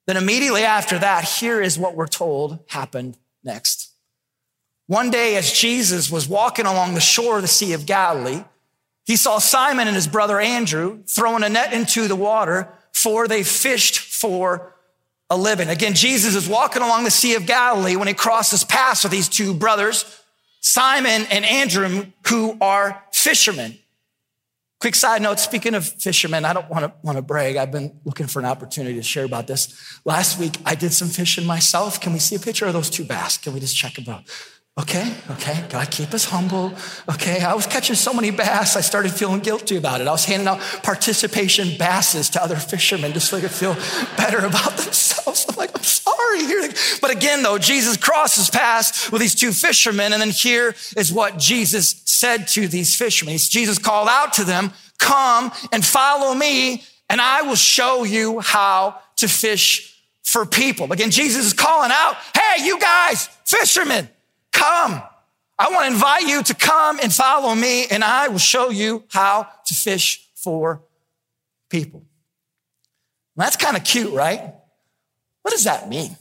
Then 0.08 0.18
immediately 0.18 0.64
after 0.64 0.98
that, 0.98 1.26
here 1.26 1.62
is 1.62 1.78
what 1.78 1.96
we're 1.96 2.08
told 2.08 2.60
happened 2.68 3.18
next. 3.44 3.92
One 4.88 5.12
day, 5.12 5.36
as 5.36 5.52
Jesus 5.52 6.10
was 6.10 6.28
walking 6.28 6.66
along 6.66 6.94
the 6.94 7.02
shore 7.02 7.38
of 7.38 7.42
the 7.42 7.48
Sea 7.48 7.74
of 7.74 7.86
Galilee, 7.86 8.44
he 9.06 9.16
saw 9.16 9.40
Simon 9.40 9.88
and 9.88 9.96
his 9.96 10.08
brother 10.08 10.40
Andrew 10.40 11.04
throwing 11.08 11.44
a 11.44 11.50
net 11.50 11.74
into 11.74 12.08
the 12.08 12.16
water, 12.16 12.70
for 12.94 13.28
they 13.28 13.44
fished 13.44 14.00
for 14.00 14.74
a 15.30 15.38
living. 15.38 15.68
Again, 15.68 15.94
Jesus 15.94 16.36
is 16.36 16.48
walking 16.48 16.82
along 16.82 17.04
the 17.04 17.12
Sea 17.12 17.36
of 17.36 17.46
Galilee 17.46 17.96
when 17.96 18.08
he 18.08 18.14
crosses 18.14 18.64
paths 18.64 19.04
with 19.04 19.12
these 19.12 19.30
two 19.30 19.54
brothers, 19.54 20.22
Simon 20.62 21.28
and 21.30 21.44
Andrew, 21.44 22.06
who 22.28 22.58
are 22.62 23.04
fishermen. 23.12 23.78
Quick 24.84 24.96
side 24.96 25.22
note, 25.22 25.40
speaking 25.40 25.76
of 25.76 25.88
fishermen, 25.88 26.44
I 26.44 26.52
don't 26.52 26.70
want 26.70 26.84
to 26.84 26.92
want 27.04 27.18
to 27.18 27.22
brag. 27.22 27.56
I've 27.56 27.72
been 27.72 28.02
looking 28.04 28.28
for 28.28 28.40
an 28.40 28.46
opportunity 28.46 28.96
to 28.96 29.02
share 29.02 29.24
about 29.24 29.48
this. 29.48 30.02
Last 30.04 30.38
week, 30.38 30.58
I 30.66 30.76
did 30.76 30.92
some 30.92 31.08
fishing 31.08 31.46
myself. 31.46 32.02
Can 32.02 32.12
we 32.12 32.20
see 32.20 32.36
a 32.36 32.40
picture 32.40 32.66
of 32.66 32.74
those 32.74 32.90
two 32.90 33.06
bass? 33.06 33.38
Can 33.38 33.54
we 33.54 33.62
just 33.62 33.78
check 33.78 33.94
them 33.94 34.14
out? 34.14 34.24
Okay, 34.78 35.16
okay, 35.30 35.64
God 35.70 35.90
keep 35.90 36.14
us 36.14 36.26
humble. 36.26 36.74
Okay, 37.08 37.42
I 37.42 37.54
was 37.54 37.66
catching 37.66 37.96
so 37.96 38.12
many 38.12 38.30
bass, 38.30 38.76
I 38.76 38.82
started 38.82 39.14
feeling 39.14 39.40
guilty 39.40 39.78
about 39.78 40.02
it. 40.02 40.08
I 40.08 40.12
was 40.12 40.26
handing 40.26 40.50
out 40.50 40.60
participation 40.82 41.78
basses 41.78 42.30
to 42.32 42.44
other 42.44 42.58
fishermen 42.58 43.14
just 43.14 43.30
so 43.30 43.38
they 43.38 43.44
could 43.44 43.52
feel 43.52 43.76
better 44.18 44.40
about 44.40 44.76
themselves. 44.78 45.46
I'm 45.48 45.56
like, 45.56 45.72
I'm 45.78 45.84
sorry. 45.84 46.74
But 47.00 47.12
again, 47.12 47.44
though, 47.44 47.58
Jesus 47.58 47.96
crosses 47.98 48.50
paths 48.50 49.12
with 49.12 49.22
these 49.22 49.36
two 49.36 49.52
fishermen, 49.52 50.12
and 50.12 50.22
then 50.22 50.32
here 50.32 50.76
is 50.98 51.14
what 51.14 51.38
Jesus 51.38 51.94
said 52.24 52.48
to 52.48 52.70
these 52.70 52.96
fishermen. 52.96 53.38
Jesus 53.38 53.78
called 53.78 54.08
out 54.10 54.32
to 54.34 54.46
them, 54.46 54.72
Come 54.98 55.52
and 55.74 55.84
follow 55.84 56.34
me, 56.34 56.84
and 57.10 57.20
I 57.20 57.42
will 57.42 57.58
show 57.58 58.06
you 58.06 58.40
how 58.40 58.98
to 59.18 59.28
fish 59.28 60.00
for 60.24 60.46
people. 60.46 60.90
Again, 60.94 61.12
Jesus 61.12 61.46
is 61.48 61.52
calling 61.52 61.92
out, 61.92 62.16
Hey, 62.34 62.66
you 62.66 62.80
guys, 62.80 63.28
fishermen, 63.44 64.08
come. 64.54 65.04
I 65.60 65.70
want 65.70 65.88
to 65.88 65.92
invite 65.92 66.24
you 66.24 66.42
to 66.44 66.54
come 66.54 66.98
and 67.04 67.14
follow 67.14 67.54
me, 67.54 67.88
and 67.88 68.06
I 68.06 68.30
will 68.30 68.40
show 68.40 68.70
you 68.70 69.04
how 69.10 69.50
to 69.66 69.74
fish 69.74 70.26
for 70.36 70.82
people. 71.70 72.06
that's 73.36 73.58
kind 73.58 73.76
of 73.76 73.84
cute, 73.84 74.14
right? 74.14 74.42
What 75.42 75.52
does 75.52 75.66
that 75.66 75.90
mean? 75.90 76.16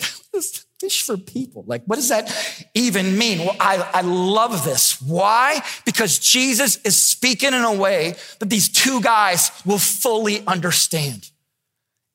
fish 0.80 1.02
for 1.02 1.16
people. 1.16 1.64
Like, 1.66 1.84
what 1.86 1.96
does 1.96 2.08
that 2.10 2.32
even 2.74 3.16
mean? 3.16 3.40
Well, 3.40 3.56
I, 3.58 3.90
I 3.94 4.00
love 4.02 4.64
this. 4.64 5.00
Why? 5.00 5.60
Because 5.84 6.18
Jesus 6.18 6.76
is 6.84 7.00
speaking 7.00 7.54
in 7.54 7.62
a 7.62 7.74
way 7.74 8.14
that 8.38 8.50
these 8.50 8.68
two 8.68 9.00
guys 9.00 9.50
will 9.64 9.78
fully 9.78 10.44
understand. 10.46 11.30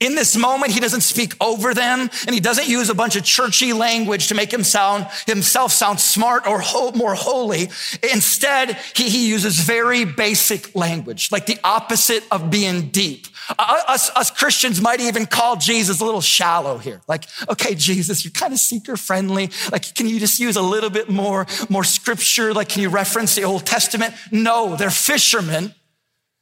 In 0.01 0.15
this 0.15 0.36
moment, 0.36 0.72
he 0.72 0.79
doesn't 0.79 1.01
speak 1.01 1.36
over 1.39 1.75
them 1.75 2.10
and 2.25 2.34
he 2.34 2.41
doesn't 2.41 2.67
use 2.67 2.89
a 2.89 2.96
bunch 2.96 3.15
of 3.15 3.24
churchy 3.24 3.72
language 3.72 4.27
to 4.29 4.36
make 4.36 4.51
him 4.51 4.63
sound, 4.63 5.05
himself 5.27 5.72
sound 5.72 6.00
smart 6.00 6.48
or 6.48 6.60
ho- 6.60 6.91
more 6.93 7.13
holy. 7.13 7.70
Instead, 8.12 8.79
he, 8.96 9.10
he 9.10 9.29
uses 9.29 9.60
very 9.60 10.03
basic 10.03 10.75
language, 10.75 11.31
like 11.31 11.46
the 11.46 11.60
opposite 11.63 12.24
of 12.31 12.50
being 12.50 12.89
deep. 12.89 13.27
Uh, 13.60 13.81
us, 13.88 14.10
us 14.15 14.31
Christians 14.31 14.81
might 14.81 15.01
even 15.01 15.27
call 15.27 15.55
Jesus 15.55 16.01
a 16.01 16.05
little 16.05 16.20
shallow 16.20 16.79
here. 16.79 17.01
Like, 17.08 17.25
okay, 17.48 17.75
Jesus, 17.75 18.25
you're 18.25 18.31
kind 18.31 18.53
of 18.53 18.60
seeker 18.60 18.98
friendly. 18.98 19.51
Like, 19.72 19.93
can 19.93 20.08
you 20.08 20.20
just 20.20 20.39
use 20.39 20.55
a 20.55 20.63
little 20.63 20.89
bit 20.89 21.10
more, 21.10 21.46
more 21.70 21.84
scripture? 21.84 22.55
Like, 22.55 22.70
can 22.70 22.81
you 22.81 22.89
reference 22.89 23.36
the 23.36 23.43
Old 23.43 23.67
Testament? 23.67 24.15
No, 24.31 24.75
they're 24.75 24.89
fishermen. 24.89 25.75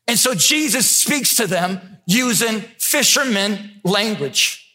And 0.08 0.18
so 0.18 0.34
Jesus 0.34 0.90
speaks 0.90 1.36
to 1.36 1.46
them 1.46 2.00
using 2.08 2.64
fisherman 2.90 3.82
language. 3.84 4.66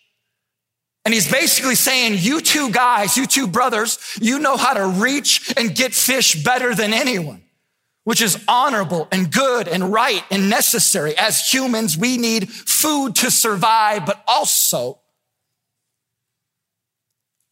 And 1.04 1.12
he's 1.12 1.30
basically 1.30 1.75
saying, 1.75 2.14
you 2.18 2.40
two 2.40 2.71
guys, 2.71 3.16
you 3.16 3.26
two 3.26 3.47
brothers, 3.47 3.99
you 4.21 4.38
know 4.38 4.56
how 4.56 4.73
to 4.73 4.87
reach 4.87 5.52
and 5.56 5.75
get 5.75 5.92
fish 5.92 6.42
better 6.42 6.75
than 6.75 6.94
anyone, 6.94 7.42
which 8.04 8.23
is 8.23 8.42
honorable 8.49 9.09
and 9.12 9.30
good 9.30 9.68
and 9.68 9.92
right 9.92 10.23
and 10.30 10.49
necessary. 10.49 11.16
As 11.18 11.52
humans, 11.52 11.99
we 11.99 12.16
need 12.16 12.50
food 12.50 13.16
to 13.16 13.30
survive, 13.30 14.06
but 14.06 14.23
also, 14.26 15.00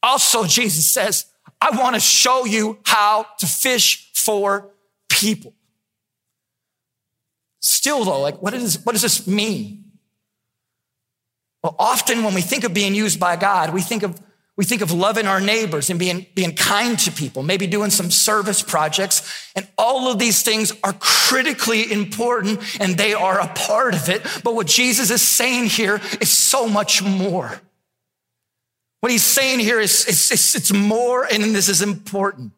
also 0.03 0.45
Jesus 0.45 0.87
says, 0.87 1.27
I 1.61 1.77
want 1.77 1.95
to 1.95 2.01
show 2.01 2.47
you 2.47 2.79
how 2.85 3.27
to 3.41 3.47
fish 3.47 4.13
for 4.15 4.71
people. 5.11 5.55
Still 7.61 8.05
though, 8.05 8.21
like 8.21 8.41
what, 8.41 8.55
is, 8.55 8.83
what 8.85 8.93
does 8.93 9.03
this 9.03 9.27
mean? 9.27 9.82
Well, 11.63 11.77
often 11.79 12.25
when 12.25 12.35
we 12.35 12.41
think 12.41 12.65
of 12.65 12.75
being 12.75 12.95
used 12.95 13.21
by 13.21 13.37
God, 13.37 13.73
we 13.73 13.83
think 13.83 14.03
of 14.03 14.21
we 14.55 14.67
think 14.67 14.83
of 14.83 14.93
loving 14.93 15.27
our 15.27 15.41
neighbors 15.41 15.89
and 15.89 15.99
being, 15.99 16.27
being 16.35 16.55
kind 16.55 16.99
to 17.01 17.11
people, 17.11 17.43
maybe 17.43 17.67
doing 17.67 17.89
some 17.89 18.11
service 18.11 18.61
projects. 18.61 19.51
And 19.57 19.67
all 19.79 20.13
of 20.13 20.19
these 20.19 20.43
things 20.43 20.73
are 20.85 20.93
critically 20.93 21.91
important 21.91 22.61
and 22.79 22.99
they 22.99 23.15
are 23.15 23.41
a 23.41 23.49
part 23.49 23.95
of 23.95 24.11
it. 24.11 24.23
But 24.45 24.55
what 24.55 24.67
Jesus 24.67 25.11
is 25.11 25.23
saying 25.23 25.71
here 25.71 26.01
is 26.21 26.31
so 26.31 26.69
much 26.69 27.03
more. 27.03 27.61
What 29.01 29.11
he's 29.11 29.25
saying 29.25 29.61
here 29.61 29.81
is 29.81 30.07
it's, 30.07 30.31
it's, 30.31 30.55
it's 30.55 30.73
more 30.73 31.25
and 31.25 31.43
this 31.55 31.71
is 31.71 31.81
important. 31.81 32.53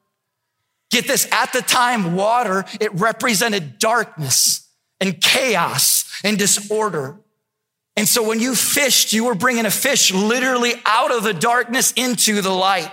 Get 0.90 1.06
this, 1.06 1.28
at 1.30 1.52
the 1.52 1.62
time, 1.62 2.16
water, 2.16 2.64
it 2.80 2.92
represented 2.94 3.78
darkness 3.78 4.68
and 5.00 5.20
chaos 5.20 6.20
and 6.24 6.36
disorder. 6.36 7.20
And 7.96 8.08
so 8.08 8.26
when 8.26 8.40
you 8.40 8.54
fished, 8.54 9.12
you 9.12 9.24
were 9.24 9.34
bringing 9.34 9.66
a 9.66 9.70
fish 9.70 10.12
literally 10.12 10.74
out 10.84 11.12
of 11.12 11.22
the 11.22 11.32
darkness 11.32 11.92
into 11.92 12.42
the 12.42 12.50
light. 12.50 12.90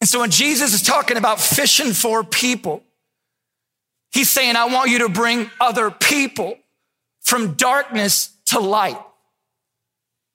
And 0.00 0.08
so 0.08 0.20
when 0.20 0.30
Jesus 0.30 0.74
is 0.74 0.82
talking 0.82 1.16
about 1.16 1.40
fishing 1.40 1.92
for 1.92 2.24
people, 2.24 2.82
he's 4.10 4.30
saying, 4.30 4.56
I 4.56 4.64
want 4.66 4.90
you 4.90 5.00
to 5.00 5.08
bring 5.08 5.50
other 5.60 5.90
people 5.90 6.56
from 7.20 7.54
darkness 7.54 8.30
to 8.46 8.58
light. 8.58 8.98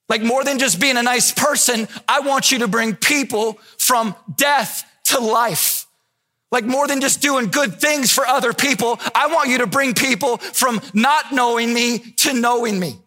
Like 0.10 0.22
more 0.22 0.44
than 0.44 0.58
just 0.60 0.80
being 0.80 0.96
a 0.96 1.04
nice 1.04 1.34
person, 1.34 1.88
I 2.08 2.22
want 2.22 2.52
you 2.52 2.60
to 2.60 2.68
bring 2.68 2.96
people 2.96 3.60
from 3.78 4.16
death 4.38 4.90
to 5.06 5.20
life. 5.20 5.86
Like 6.50 6.64
more 6.64 6.88
than 6.88 7.02
just 7.02 7.22
doing 7.22 7.48
good 7.48 7.82
things 7.82 8.12
for 8.12 8.26
other 8.26 8.54
people, 8.54 9.00
I 9.14 9.28
want 9.28 9.50
you 9.50 9.58
to 9.58 9.68
bring 9.68 9.96
people 9.96 10.38
from 10.38 10.80
not 10.94 11.34
knowing 11.34 11.74
me 11.74 12.00
to 12.00 12.34
knowing 12.34 12.80
me. 12.80 13.00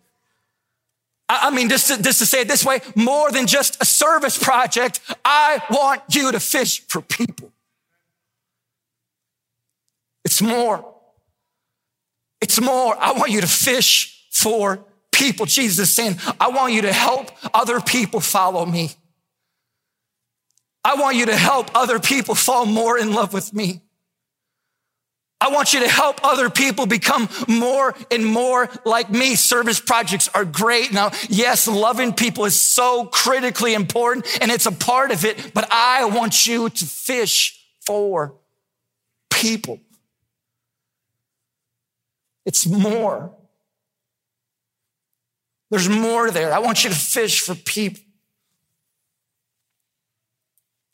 I 1.33 1.51
mean, 1.51 1.69
just 1.69 1.89
to, 1.89 2.03
just 2.03 2.19
to 2.19 2.27
say 2.27 2.41
it 2.41 2.49
this 2.49 2.65
way, 2.65 2.81
more 2.97 3.31
than 3.31 3.47
just 3.47 3.81
a 3.81 3.85
service 3.85 4.37
project, 4.37 5.01
I 5.25 5.63
want 5.71 6.03
you 6.11 6.33
to 6.33 6.41
fish 6.41 6.83
for 6.89 7.01
people. 7.01 7.53
It's 10.25 10.43
more. 10.43 10.85
It's 12.41 12.61
more. 12.61 12.97
I 12.99 13.13
want 13.13 13.31
you 13.31 13.41
to 13.43 13.47
fish 13.47 14.27
for 14.33 14.85
people. 15.13 15.47
Jesus 15.47 15.89
is 15.89 15.95
saying, 15.95 16.17
I 16.41 16.49
want 16.49 16.73
you 16.73 16.83
to 16.83 16.93
help 16.93 17.31
other 17.55 17.81
people 17.81 18.21
follow 18.21 18.67
me. 18.67 18.91
I 20.83 20.95
want 20.97 21.17
you 21.17 21.27
to 21.27 21.37
help 21.37 21.71
other 21.75 22.01
people 22.01 22.35
fall 22.35 22.67
more 22.67 22.99
in 22.99 23.13
love 23.13 23.33
with 23.33 23.53
me. 23.53 23.83
I 25.41 25.49
want 25.49 25.73
you 25.73 25.81
to 25.81 25.89
help 25.89 26.21
other 26.23 26.51
people 26.51 26.85
become 26.85 27.29
more 27.49 27.95
and 28.11 28.25
more 28.27 28.69
like 28.85 29.11
me. 29.11 29.37
Service 29.37 29.81
projects 29.81 30.29
are 30.35 30.45
great. 30.45 30.93
Now, 30.93 31.13
yes, 31.29 31.67
loving 31.67 32.13
people 32.13 32.45
is 32.45 32.61
so 32.61 33.07
critically 33.07 33.73
important 33.73 34.27
and 34.43 34.51
it's 34.51 34.67
a 34.67 34.73
part 34.73 35.11
of 35.13 35.25
it, 35.25 35.53
but 35.55 35.67
I 35.71 36.05
want 36.05 36.47
you 36.47 36.69
to 36.69 36.85
fish 36.85 37.65
for 37.81 38.35
people. 39.31 39.81
It's 42.45 42.67
more. 42.67 43.33
There's 45.71 45.89
more 45.89 46.31
there. 46.31 46.53
I 46.53 46.59
want 46.59 46.85
you 46.85 46.91
to 46.91 46.97
fish 46.97 47.41
for 47.41 47.55
people. 47.55 48.03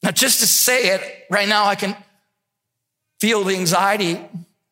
Now, 0.03 0.13
just 0.13 0.39
to 0.41 0.47
say 0.47 0.95
it 0.95 1.25
right 1.31 1.49
now, 1.49 1.65
I 1.65 1.75
can 1.75 1.97
feel 3.21 3.45
the 3.45 3.55
anxiety 3.55 4.21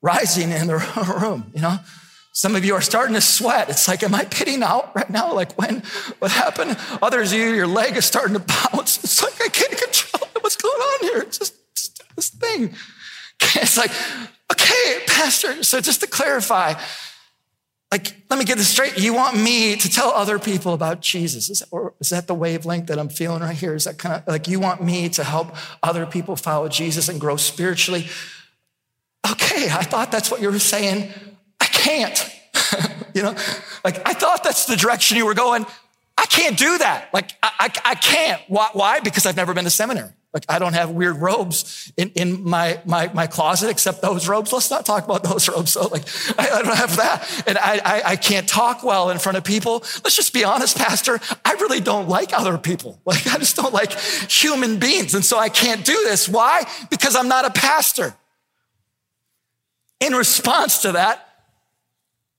rising 0.03 0.51
in 0.51 0.67
the 0.67 0.77
room, 1.21 1.51
you 1.55 1.63
know? 1.63 1.79
Some 2.33 2.57
of 2.57 2.65
you 2.65 2.75
are 2.75 2.81
starting 2.81 3.15
to 3.15 3.21
sweat. 3.21 3.71
It's 3.71 3.87
like, 3.87 4.03
am 4.03 4.13
I 4.13 4.25
pitting 4.25 4.65
out 4.65 4.95
right 4.97 5.09
now? 5.09 5.33
Like 5.33 5.57
when, 5.57 5.85
what 6.19 6.33
happened? 6.33 6.77
Others 7.01 7.33
of 7.33 7.39
you, 7.39 7.51
your 7.51 7.69
leg 7.69 7.97
is 7.97 8.05
starting 8.05 8.35
to 8.35 8.41
bounce. 8.41 8.99
It's 9.05 9.23
like, 9.23 9.41
I 9.41 9.49
can't 9.49 9.71
control 9.71 10.29
it. 10.35 10.43
What's 10.43 10.57
going 10.57 10.81
on 10.81 10.99
here? 11.03 11.23
It's 11.23 11.39
just, 11.39 11.55
just 11.77 12.03
this 12.17 12.29
thing. 12.31 12.75
It's 13.57 13.77
like, 13.77 13.91
okay, 14.51 15.01
pastor. 15.07 15.63
So 15.63 15.81
just 15.81 16.01
to 16.01 16.07
clarify, 16.07 16.75
like, 17.95 18.13
let 18.29 18.41
me 18.41 18.45
get 18.45 18.59
this 18.59 18.67
straight. 18.67 18.99
You 18.99 19.15
want 19.15 19.41
me 19.41 19.77
to 19.77 19.89
tell 19.89 20.09
other 20.11 20.41
people 20.41 20.75
about 20.75 21.01
Jesus? 21.01 21.49
Is 21.49 21.61
that, 21.61 21.69
or 21.71 21.95
is 22.01 22.09
that 22.09 22.27
the 22.27 22.35
wavelength 22.35 22.89
that 22.89 22.99
I'm 22.99 23.09
feeling 23.09 23.41
right 23.41 23.55
here? 23.55 23.73
Is 23.73 23.85
that 23.85 23.99
kind 23.99 24.17
of 24.17 24.27
like 24.27 24.49
you 24.49 24.59
want 24.59 24.83
me 24.83 25.09
to 25.11 25.23
help 25.23 25.55
other 25.81 26.05
people 26.05 26.35
follow 26.35 26.69
Jesus 26.69 27.09
and 27.09 27.21
grow 27.21 27.37
spiritually? 27.37 28.09
Okay, 29.31 29.69
I 29.71 29.85
thought 29.85 30.11
that's 30.11 30.29
what 30.29 30.41
you 30.41 30.51
were 30.51 30.59
saying. 30.59 31.09
I 31.61 31.67
can't. 31.67 32.29
you 33.15 33.23
know, 33.23 33.37
like 33.85 34.05
I 34.05 34.13
thought 34.13 34.43
that's 34.43 34.65
the 34.65 34.75
direction 34.75 35.17
you 35.17 35.27
were 35.27 35.35
going. 35.35 35.65
I 36.19 36.27
can't 36.27 36.59
do 36.59 36.79
that. 36.79 37.11
Like 37.15 37.31
I, 37.45 37.53
I, 37.61 37.91
I 37.91 37.95
can't. 37.95 38.43
Why? 38.49 38.71
Why? 38.73 38.99
Because 38.99 39.25
I've 39.25 39.37
never 39.37 39.55
been 39.55 39.65
to 39.65 39.71
seminary. 39.71 40.11
Like 40.35 40.45
I 40.49 40.59
don't 40.59 40.73
have 40.73 40.91
weird 40.91 41.19
robes 41.19 41.93
in, 41.97 42.11
in 42.11 42.43
my, 42.43 42.81
my, 42.85 43.09
my 43.15 43.29
closet 43.29 43.71
except 43.71 44.03
those 44.03 44.27
robes. 44.27 44.53
Let's 44.53 44.69
not 44.69 44.85
talk 44.85 45.05
about 45.05 45.23
those 45.23 45.49
robes. 45.49 45.71
So 45.71 45.87
like 45.87 46.03
I, 46.37 46.51
I 46.51 46.63
don't 46.63 46.77
have 46.77 46.97
that. 46.97 47.45
And 47.47 47.57
I, 47.57 47.81
I, 47.85 48.03
I, 48.05 48.17
can't 48.17 48.49
talk 48.49 48.83
well 48.83 49.11
in 49.11 49.19
front 49.19 49.39
of 49.39 49.45
people. 49.45 49.85
Let's 50.03 50.17
just 50.17 50.33
be 50.33 50.43
honest, 50.43 50.77
pastor. 50.77 51.21
I 51.45 51.53
really 51.53 51.79
don't 51.79 52.09
like 52.09 52.37
other 52.37 52.59
people. 52.59 53.01
Like 53.07 53.27
I 53.29 53.39
just 53.39 53.55
don't 53.55 53.73
like 53.73 53.93
human 53.93 54.81
beings. 54.81 55.15
And 55.15 55.25
so 55.25 55.39
I 55.39 55.49
can't 55.49 55.85
do 55.85 55.93
this. 56.05 56.29
Why? 56.29 56.65
Because 56.91 57.15
I'm 57.15 57.29
not 57.29 57.45
a 57.45 57.51
pastor. 57.51 58.15
In 60.01 60.15
response 60.15 60.79
to 60.79 60.93
that, 60.93 61.29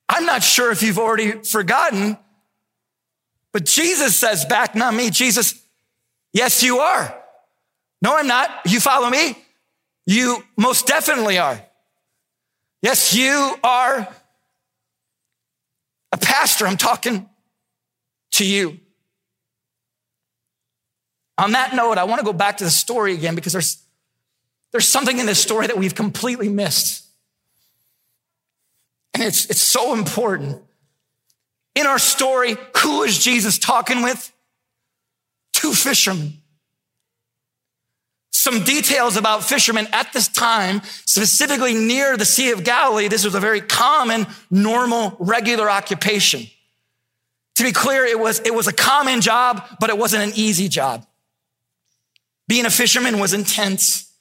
I'm 0.10 0.25
not 0.25 0.44
sure 0.44 0.72
if 0.72 0.84
you've 0.84 1.00
already 1.00 1.32
forgotten, 1.44 2.18
but 3.54 3.66
Jesus 3.66 4.16
says 4.18 4.44
back, 4.44 4.75
not 4.75 4.94
me, 4.94 5.10
Jesus, 5.12 5.64
yes, 6.34 6.62
you 6.62 6.80
are. 6.80 7.16
No, 8.06 8.16
I'm 8.16 8.28
not. 8.28 8.52
You 8.68 8.80
follow 8.80 9.10
me? 9.10 9.36
You 10.06 10.44
most 10.56 10.86
definitely 10.86 11.40
are. 11.40 11.60
Yes, 12.84 13.16
you 13.16 13.56
are 13.64 14.08
a 16.12 16.18
pastor. 16.18 16.68
I'm 16.68 16.78
talking 16.78 17.28
to 18.34 18.46
you. 18.46 18.78
On 21.40 21.54
that 21.54 21.74
note, 21.74 21.98
I 21.98 22.04
want 22.04 22.20
to 22.20 22.26
go 22.26 22.32
back 22.32 22.58
to 22.58 22.64
the 22.64 22.70
story 22.70 23.16
again 23.16 23.34
because 23.34 23.54
there's, 23.54 23.82
there's 24.72 24.88
something 24.88 25.18
in 25.18 25.26
this 25.26 25.42
story 25.42 25.66
that 25.66 25.76
we've 25.76 25.96
completely 25.96 26.48
missed. 26.48 27.08
And 29.16 29.24
it's, 29.24 29.50
it's 29.50 29.62
so 29.62 29.96
important. 29.96 30.62
In 31.74 31.88
our 31.88 31.98
story, 31.98 32.56
who 32.84 33.02
is 33.02 33.18
Jesus 33.18 33.58
talking 33.58 34.04
with? 34.04 34.32
Two 35.54 35.74
fishermen 35.74 36.44
some 38.46 38.64
details 38.64 39.18
about 39.18 39.44
fishermen 39.44 39.88
at 39.92 40.14
this 40.14 40.28
time, 40.28 40.84
specifically 41.06 41.74
near 41.74 42.16
the 42.16 42.25
Sea 42.25 42.52
of 42.52 42.64
Galilee. 42.64 43.08
This 43.08 43.25
was 43.25 43.34
a 43.34 43.40
very 43.40 43.60
common, 43.60 44.28
normal, 44.52 45.18
regular 45.20 45.68
occupation. 45.68 46.46
To 47.56 47.64
be 47.64 47.72
clear, 47.72 48.06
it 48.06 48.20
was, 48.20 48.42
it 48.42 48.54
was 48.54 48.68
a 48.68 48.74
common 48.74 49.22
job, 49.22 49.68
but 49.80 49.90
it 49.90 49.98
wasn't 49.98 50.24
an 50.24 50.34
easy 50.36 50.70
job. 50.70 51.08
Being 52.48 52.68
a 52.68 52.70
fisherman 52.70 53.18
was 53.18 53.34
intense, 53.34 54.14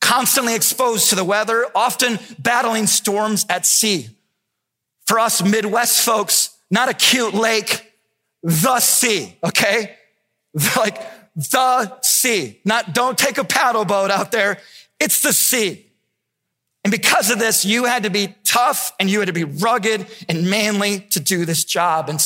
constantly 0.00 0.56
exposed 0.56 1.10
to 1.10 1.14
the 1.14 1.24
weather, 1.24 1.64
often 1.76 2.18
battling 2.40 2.88
storms 2.88 3.46
at 3.48 3.64
sea. 3.64 4.08
For 5.06 5.20
us 5.20 5.44
Midwest 5.44 6.04
folks, 6.04 6.56
not 6.72 6.88
a 6.88 6.94
cute 6.94 7.34
lake, 7.34 7.92
the 8.42 8.80
sea, 8.80 9.36
okay? 9.44 9.94
Like 10.76 10.98
the 11.38 12.00
sea, 12.02 12.60
not 12.64 12.94
don't 12.94 13.16
take 13.16 13.38
a 13.38 13.44
paddle 13.44 13.84
boat 13.84 14.10
out 14.10 14.32
there. 14.32 14.58
It's 14.98 15.22
the 15.22 15.32
sea. 15.32 15.86
And 16.82 16.90
because 16.90 17.30
of 17.30 17.38
this, 17.38 17.64
you 17.64 17.84
had 17.84 18.02
to 18.02 18.10
be 18.10 18.34
tough 18.44 18.92
and 18.98 19.08
you 19.08 19.20
had 19.20 19.26
to 19.26 19.32
be 19.32 19.44
rugged 19.44 20.06
and 20.28 20.50
manly 20.50 21.00
to 21.10 21.20
do 21.20 21.44
this 21.44 21.64
job. 21.64 22.08
And 22.08 22.20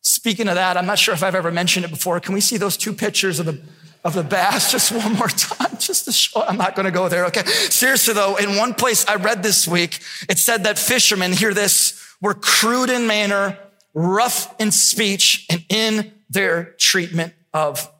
speaking 0.00 0.48
of 0.48 0.54
that, 0.54 0.78
I'm 0.78 0.86
not 0.86 0.98
sure 0.98 1.12
if 1.12 1.22
I've 1.22 1.34
ever 1.34 1.50
mentioned 1.50 1.84
it 1.84 1.90
before. 1.90 2.20
Can 2.20 2.32
we 2.32 2.40
see 2.40 2.56
those 2.56 2.78
two 2.78 2.94
pictures 2.94 3.38
of 3.38 3.46
the 3.46 3.60
of 4.04 4.14
the 4.14 4.22
bass 4.22 4.70
just 4.70 4.92
one 4.92 5.14
more 5.14 5.28
time, 5.28 5.76
just 5.78 6.06
to 6.06 6.12
show. 6.12 6.42
I'm 6.42 6.56
not 6.56 6.74
going 6.74 6.86
to 6.86 6.92
go 6.92 7.08
there. 7.08 7.26
Okay. 7.26 7.44
Seriously 7.44 8.14
though, 8.14 8.36
in 8.36 8.56
one 8.56 8.72
place 8.72 9.06
I 9.06 9.16
read 9.16 9.42
this 9.42 9.68
week, 9.68 10.00
it 10.30 10.38
said 10.38 10.64
that 10.64 10.78
fishermen, 10.78 11.32
hear 11.32 11.52
this, 11.52 12.02
were 12.22 12.34
crude 12.34 12.88
in 12.88 13.06
manner, 13.06 13.58
rough 13.92 14.54
in 14.58 14.70
speech, 14.70 15.46
and 15.50 15.64
in 15.68 16.12
their 16.30 16.74
treatment 16.78 17.34
of 17.52 17.90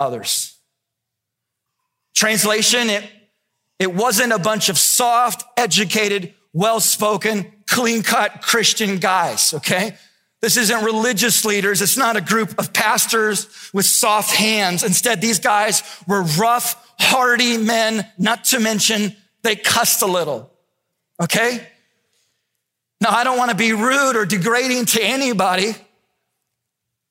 others. 0.00 0.56
Translation, 2.14 2.90
it, 2.90 3.04
it 3.78 3.94
wasn't 3.94 4.32
a 4.32 4.38
bunch 4.38 4.68
of 4.68 4.78
soft, 4.78 5.44
educated, 5.56 6.34
well-spoken, 6.52 7.52
clean-cut 7.66 8.42
Christian 8.42 8.98
guys, 8.98 9.54
okay? 9.54 9.94
This 10.40 10.56
isn't 10.56 10.84
religious 10.84 11.44
leaders. 11.44 11.82
It's 11.82 11.96
not 11.96 12.16
a 12.16 12.20
group 12.20 12.58
of 12.58 12.72
pastors 12.72 13.70
with 13.72 13.84
soft 13.84 14.34
hands. 14.34 14.84
Instead, 14.84 15.20
these 15.20 15.40
guys 15.40 15.82
were 16.06 16.22
rough, 16.22 16.94
hardy 16.98 17.56
men, 17.58 18.06
not 18.18 18.44
to 18.44 18.60
mention 18.60 19.16
they 19.42 19.56
cussed 19.56 20.02
a 20.02 20.06
little. 20.06 20.52
Okay? 21.20 21.66
Now, 23.00 23.10
I 23.10 23.24
don't 23.24 23.36
want 23.36 23.50
to 23.50 23.56
be 23.56 23.72
rude 23.72 24.16
or 24.16 24.26
degrading 24.26 24.86
to 24.86 25.02
anybody, 25.02 25.74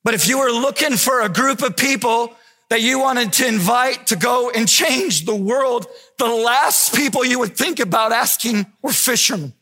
but 0.05 0.13
if 0.13 0.27
you 0.29 0.39
were 0.39 0.51
looking 0.51 0.95
for 0.95 1.21
a 1.21 1.29
group 1.29 1.61
of 1.61 1.75
people 1.75 2.33
that 2.69 2.81
you 2.81 2.99
wanted 2.99 3.31
to 3.33 3.47
invite 3.47 4.07
to 4.07 4.15
go 4.15 4.49
and 4.49 4.67
change 4.67 5.25
the 5.25 5.35
world, 5.35 5.87
the 6.17 6.27
last 6.27 6.93
people 6.93 7.23
you 7.23 7.39
would 7.39 7.55
think 7.55 7.79
about 7.79 8.11
asking 8.11 8.65
were 8.81 8.91
fishermen. 8.91 9.53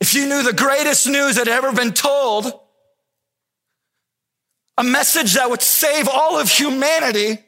If 0.00 0.14
you 0.14 0.28
knew 0.28 0.42
the 0.42 0.52
greatest 0.52 1.08
news 1.08 1.36
that 1.36 1.46
had 1.46 1.56
ever 1.56 1.72
been 1.72 1.92
told, 1.92 2.52
a 4.76 4.84
message 4.84 5.34
that 5.34 5.48
would 5.48 5.62
save 5.62 6.08
all 6.08 6.38
of 6.38 6.50
humanity, 6.50 7.38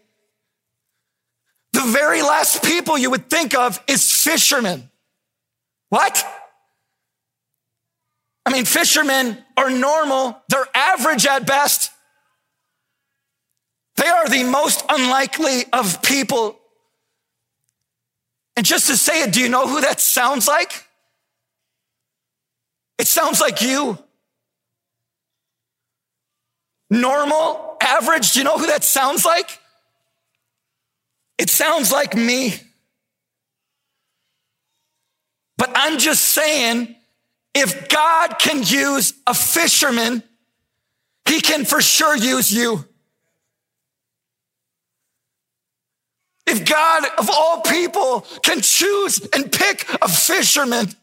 the 1.73 1.83
very 1.83 2.23
last 2.23 2.65
people 2.65 2.97
you 2.97 3.11
would 3.11 3.29
think 3.29 3.55
of 3.55 3.83
is 3.87 4.11
fishermen. 4.11 4.91
What? 5.91 6.25
I 8.47 8.53
mean, 8.53 8.65
fishermen 8.65 9.45
are 9.57 9.71
normal. 9.71 10.41
They're 10.49 10.69
average 10.73 11.27
at 11.27 11.47
best. 11.47 11.91
They 13.97 14.07
are 14.07 14.29
the 14.29 14.45
most 14.45 14.85
unlikely 14.89 15.65
of 15.73 16.01
people. 16.03 16.57
And 18.57 18.65
just 18.65 18.87
to 18.87 18.97
say 18.97 19.23
it, 19.23 19.33
do 19.33 19.41
you 19.41 19.49
know 19.49 19.67
who 19.67 19.81
that 19.81 20.01
sounds 20.01 20.47
like? 20.47 20.85
It 22.99 23.09
sounds 23.09 23.41
like 23.41 23.61
you. 23.61 23.99
Normal, 26.89 27.77
average, 27.83 28.33
do 28.33 28.39
you 28.39 28.45
know 28.45 28.59
who 28.59 28.67
that 28.67 28.85
sounds 28.85 29.25
like? 29.25 29.59
It 31.37 31.51
sounds 31.51 31.91
like 31.91 32.15
me. 32.15 32.55
But 35.59 35.73
I'm 35.75 35.99
just 35.99 36.25
saying, 36.25 36.96
if 37.57 37.89
God 37.89 38.39
can 38.39 38.63
use 38.63 39.15
a 39.27 39.33
fisherman, 39.33 40.23
he 41.27 41.41
can 41.41 41.65
for 41.65 41.81
sure 41.81 42.15
use 42.15 42.53
you. 42.53 42.85
If 46.47 46.69
God 46.69 47.05
of 47.19 47.31
all 47.33 47.63
people 47.63 48.27
can 48.43 48.61
choose 48.61 49.27
and 49.35 49.51
pick 49.51 49.89
a 50.03 50.09
fisherman, 50.09 50.95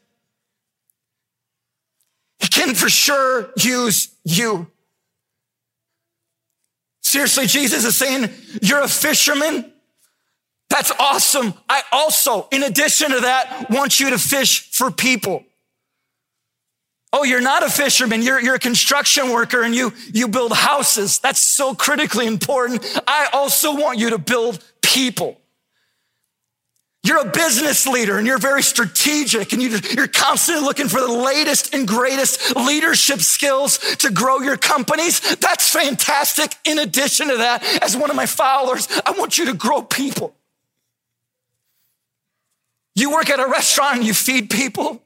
he 2.37 2.47
can 2.47 2.75
for 2.75 2.87
sure 2.87 3.51
use 3.57 4.09
you. 4.23 4.67
Seriously, 7.01 7.47
Jesus 7.47 7.83
is 7.83 7.97
saying, 7.97 8.29
You're 8.61 8.83
a 8.83 8.87
fisherman. 8.87 9.71
That's 10.69 10.91
awesome. 10.99 11.55
I 11.67 11.81
also, 11.91 12.47
in 12.51 12.63
addition 12.63 13.11
to 13.11 13.21
that, 13.21 13.67
want 13.71 13.99
you 13.99 14.11
to 14.11 14.19
fish 14.19 14.71
for 14.71 14.91
people. 14.91 15.43
Oh, 17.15 17.23
you're 17.23 17.41
not 17.41 17.61
a 17.61 17.69
fisherman. 17.69 18.23
You're, 18.23 18.41
you're 18.41 18.55
a 18.55 18.59
construction 18.59 19.29
worker 19.31 19.61
and 19.61 19.75
you, 19.75 19.93
you 20.11 20.27
build 20.27 20.51
houses. 20.51 21.19
That's 21.19 21.41
so 21.41 21.75
critically 21.75 22.25
important. 22.25 22.83
I 23.05 23.29
also 23.31 23.75
want 23.75 23.99
you 23.99 24.09
to 24.09 24.17
build 24.17 24.63
people. 24.81 25.39
You're 27.03 27.19
a 27.19 27.29
business 27.29 27.85
leader 27.85 28.17
and 28.17 28.25
you're 28.25 28.39
very 28.39 28.63
strategic 28.63 29.51
and 29.53 29.61
you 29.61 29.77
you're 29.91 30.07
constantly 30.07 30.63
looking 30.63 30.87
for 30.87 31.01
the 31.01 31.11
latest 31.11 31.73
and 31.73 31.85
greatest 31.85 32.55
leadership 32.55 33.19
skills 33.19 33.77
to 33.97 34.09
grow 34.09 34.39
your 34.39 34.57
companies. 34.57 35.35
That's 35.35 35.69
fantastic. 35.69 36.55
In 36.63 36.79
addition 36.79 37.27
to 37.27 37.37
that, 37.37 37.61
as 37.83 37.95
one 37.95 38.09
of 38.09 38.15
my 38.15 38.25
followers, 38.25 38.87
I 39.05 39.11
want 39.11 39.37
you 39.37 39.45
to 39.47 39.53
grow 39.53 39.81
people. 39.81 40.33
You 42.95 43.11
work 43.11 43.29
at 43.29 43.39
a 43.39 43.47
restaurant 43.47 43.97
and 43.97 44.05
you 44.05 44.13
feed 44.13 44.49
people. 44.49 45.01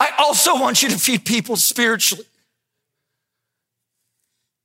I 0.00 0.10
also 0.18 0.54
want 0.54 0.82
you 0.82 0.88
to 0.90 0.98
feed 0.98 1.24
people 1.24 1.56
spiritually. 1.56 2.24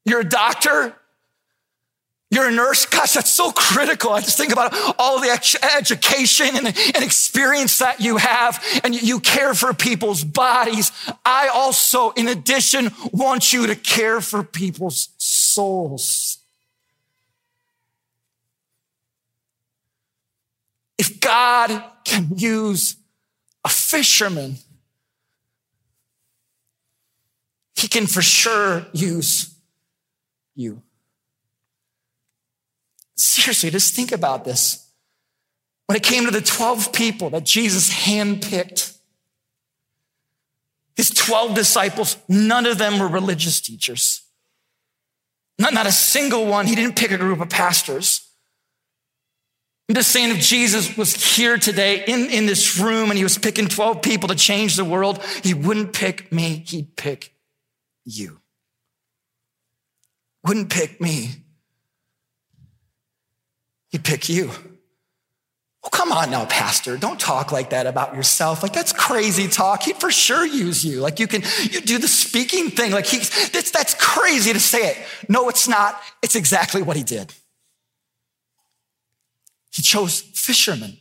You're 0.06 0.22
a 0.22 0.26
doctor 0.26 0.96
you're 2.34 2.48
a 2.48 2.52
nurse. 2.52 2.88
Gosh, 2.88 3.14
that's 3.14 3.30
so 3.30 3.52
critical. 3.52 4.12
I 4.12 4.22
just 4.22 4.38
think 4.38 4.52
about 4.52 4.74
all 4.98 5.20
the 5.20 5.30
education 5.78 6.48
and, 6.56 6.66
and 6.66 7.04
experience 7.04 7.78
that 7.78 8.02
you 8.02 8.18
have, 8.18 8.64
and 8.84 9.00
you 9.00 9.20
care 9.20 9.54
for 9.54 9.72
people's 9.72 10.24
bodies. 10.24 10.92
I 11.24 11.50
also, 11.54 12.10
in 12.12 12.28
addition, 12.28 12.90
want 13.12 13.54
you 13.54 13.68
to 13.68 13.76
care 13.76 14.20
for 14.20 14.42
people's 14.42 15.10
souls. 15.20 16.40
If 20.98 21.20
God 21.20 21.84
can 22.04 22.30
use 22.36 22.96
a 23.64 23.70
fisherman, 23.70 24.56
he 27.84 27.90
can 27.90 28.08
for 28.08 28.22
sure 28.22 28.86
use 28.94 29.54
you. 30.56 30.82
Seriously, 33.18 33.70
just 33.72 33.94
think 33.94 34.14
about 34.14 34.46
this. 34.46 34.88
When 35.88 35.98
it 35.98 36.04
came 36.04 36.24
to 36.24 36.32
the 36.32 36.40
12 36.40 36.94
people 36.94 37.30
that 37.32 37.44
Jesus 37.44 37.94
handpicked, 37.94 38.98
his 40.96 41.10
12 41.10 41.56
disciples, 41.56 42.16
none 42.30 42.66
of 42.66 42.78
them 42.78 43.00
were 43.00 43.08
religious 43.10 43.60
teachers. 43.60 44.22
Not, 45.60 45.74
not 45.74 45.86
a 45.86 45.92
single 45.92 46.46
one. 46.46 46.66
He 46.66 46.76
didn't 46.76 46.96
pick 46.96 47.12
a 47.12 47.18
group 47.18 47.42
of 47.42 47.50
pastors. 47.50 48.30
I'm 49.90 49.96
just 49.96 50.12
saying 50.12 50.32
if 50.32 50.40
Jesus 50.40 50.96
was 50.96 51.36
here 51.36 51.58
today 51.58 52.06
in, 52.08 52.30
in 52.30 52.46
this 52.46 52.80
room 52.80 53.10
and 53.10 53.18
he 53.18 53.26
was 53.26 53.38
picking 53.38 53.68
12 53.68 54.02
people 54.02 54.30
to 54.30 54.36
change 54.36 54.78
the 54.78 54.86
world, 54.86 55.22
he 55.44 55.54
wouldn't 55.54 55.92
pick 55.92 56.32
me, 56.32 56.64
he'd 56.66 56.96
pick 56.96 57.33
you. 58.06 58.40
Wouldn't 60.46 60.70
pick 60.70 61.00
me, 61.00 61.32
he'd 63.90 64.04
pick 64.04 64.28
you. 64.28 64.52
Well, 65.82 65.90
come 65.90 66.14
on 66.14 66.32
now, 66.32 66.46
pastor. 66.46 66.96
Don't 66.96 67.20
talk 67.20 67.52
like 67.52 67.72
that 67.72 67.88
about 67.88 68.16
yourself. 68.16 68.64
Like 68.64 68.72
that's 68.72 68.94
crazy 68.94 69.50
talk. 69.50 69.84
He'd 69.84 69.98
for 69.98 70.12
sure 70.12 70.46
use 70.46 70.86
you. 70.86 71.02
Like 71.02 71.20
you 71.20 71.28
can, 71.28 71.44
you 71.62 71.82
do 71.82 71.98
the 71.98 72.08
speaking 72.08 72.70
thing. 72.70 72.92
Like 72.92 73.06
he, 73.06 73.18
that's, 73.18 73.72
that's 73.72 73.94
crazy 73.96 74.54
to 74.54 74.62
say 74.62 74.92
it. 74.92 74.98
No, 75.28 75.50
it's 75.50 75.68
not. 75.68 76.00
It's 76.22 76.36
exactly 76.36 76.82
what 76.82 76.96
he 76.96 77.04
did. 77.04 77.34
He 79.72 79.82
chose 79.82 80.22
fishermen, 80.22 80.98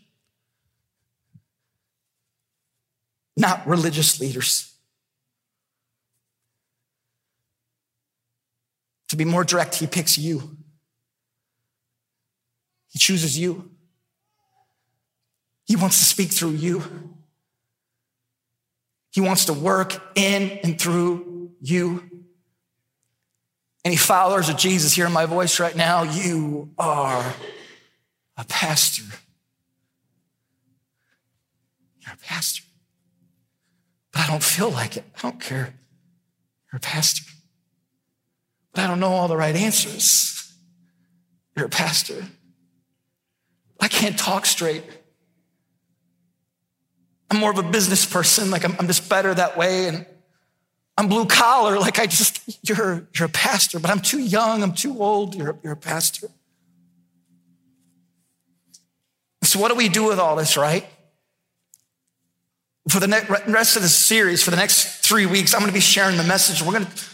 not 3.36 3.64
religious 3.68 4.18
leaders. 4.18 4.71
To 9.12 9.16
be 9.18 9.27
more 9.27 9.44
direct, 9.44 9.75
he 9.75 9.87
picks 9.87 10.16
you. 10.16 10.57
He 12.88 12.98
chooses 12.98 13.38
you. 13.38 13.70
He 15.66 15.77
wants 15.77 15.98
to 15.98 16.05
speak 16.07 16.31
through 16.31 16.53
you. 16.53 16.83
He 19.11 19.20
wants 19.20 19.44
to 19.44 19.53
work 19.53 20.01
in 20.14 20.59
and 20.64 20.81
through 20.81 21.51
you. 21.61 22.25
Any 23.85 23.96
followers 23.96 24.48
of 24.48 24.57
Jesus 24.57 24.94
hearing 24.94 25.12
my 25.12 25.27
voice 25.27 25.61
right 25.61 25.77
now, 25.77 26.05
you 26.05 26.70
are 26.79 27.35
a 28.38 28.44
pastor. 28.46 29.03
You're 32.01 32.14
a 32.14 32.25
pastor. 32.25 32.62
but 34.11 34.22
I 34.22 34.27
don't 34.29 34.42
feel 34.42 34.70
like 34.70 34.96
it. 34.96 35.05
I 35.18 35.20
don't 35.20 35.38
care. 35.38 35.75
You're 36.72 36.79
a 36.79 36.81
pastor. 36.81 37.32
But 38.72 38.85
I 38.85 38.87
don't 38.87 39.00
know 39.00 39.12
all 39.12 39.28
the 39.28 39.37
right 39.37 39.54
answers. 39.54 40.52
You're 41.56 41.66
a 41.66 41.70
pastor. 41.70 42.24
I 43.80 43.88
can't 43.88 44.18
talk 44.18 44.46
straight. 44.46 44.85
I'm 47.30 47.38
more 47.38 47.50
of 47.50 47.58
a 47.58 47.62
business 47.62 48.06
person. 48.06 48.50
Like 48.50 48.64
I'm, 48.64 48.76
I'm 48.78 48.87
just 48.87 49.08
better 49.08 49.35
that 49.35 49.56
way. 49.56 49.88
And 49.88 50.06
I'm 50.96 51.08
blue 51.08 51.26
collar. 51.26 51.78
Like 51.78 51.98
I 51.98 52.06
just, 52.06 52.58
you're, 52.66 53.06
you're 53.14 53.26
a 53.26 53.30
pastor, 53.30 53.78
but 53.78 53.90
I'm 53.90 54.00
too 54.00 54.20
young. 54.20 54.62
I'm 54.62 54.72
too 54.72 55.02
old. 55.02 55.35
You're, 55.35 55.56
you're 55.62 55.72
a 55.72 55.76
pastor. 55.76 56.28
So 59.42 59.58
what 59.58 59.68
do 59.68 59.74
we 59.74 59.88
do 59.88 60.04
with 60.04 60.18
all 60.18 60.37
this, 60.37 60.56
right? 60.56 60.87
For 62.88 63.00
the 63.00 63.08
rest 63.48 63.76
of 63.76 63.82
the 63.82 63.88
series, 63.88 64.42
for 64.42 64.50
the 64.50 64.56
next 64.56 65.04
three 65.04 65.26
weeks, 65.26 65.54
I'm 65.54 65.61
going 65.61 65.70
to 65.70 65.74
be 65.74 65.80
sharing 65.80 66.16
the 66.16 66.24
message. 66.24 66.62
We're 66.62 66.72
going 66.72 66.87
to 66.87 67.12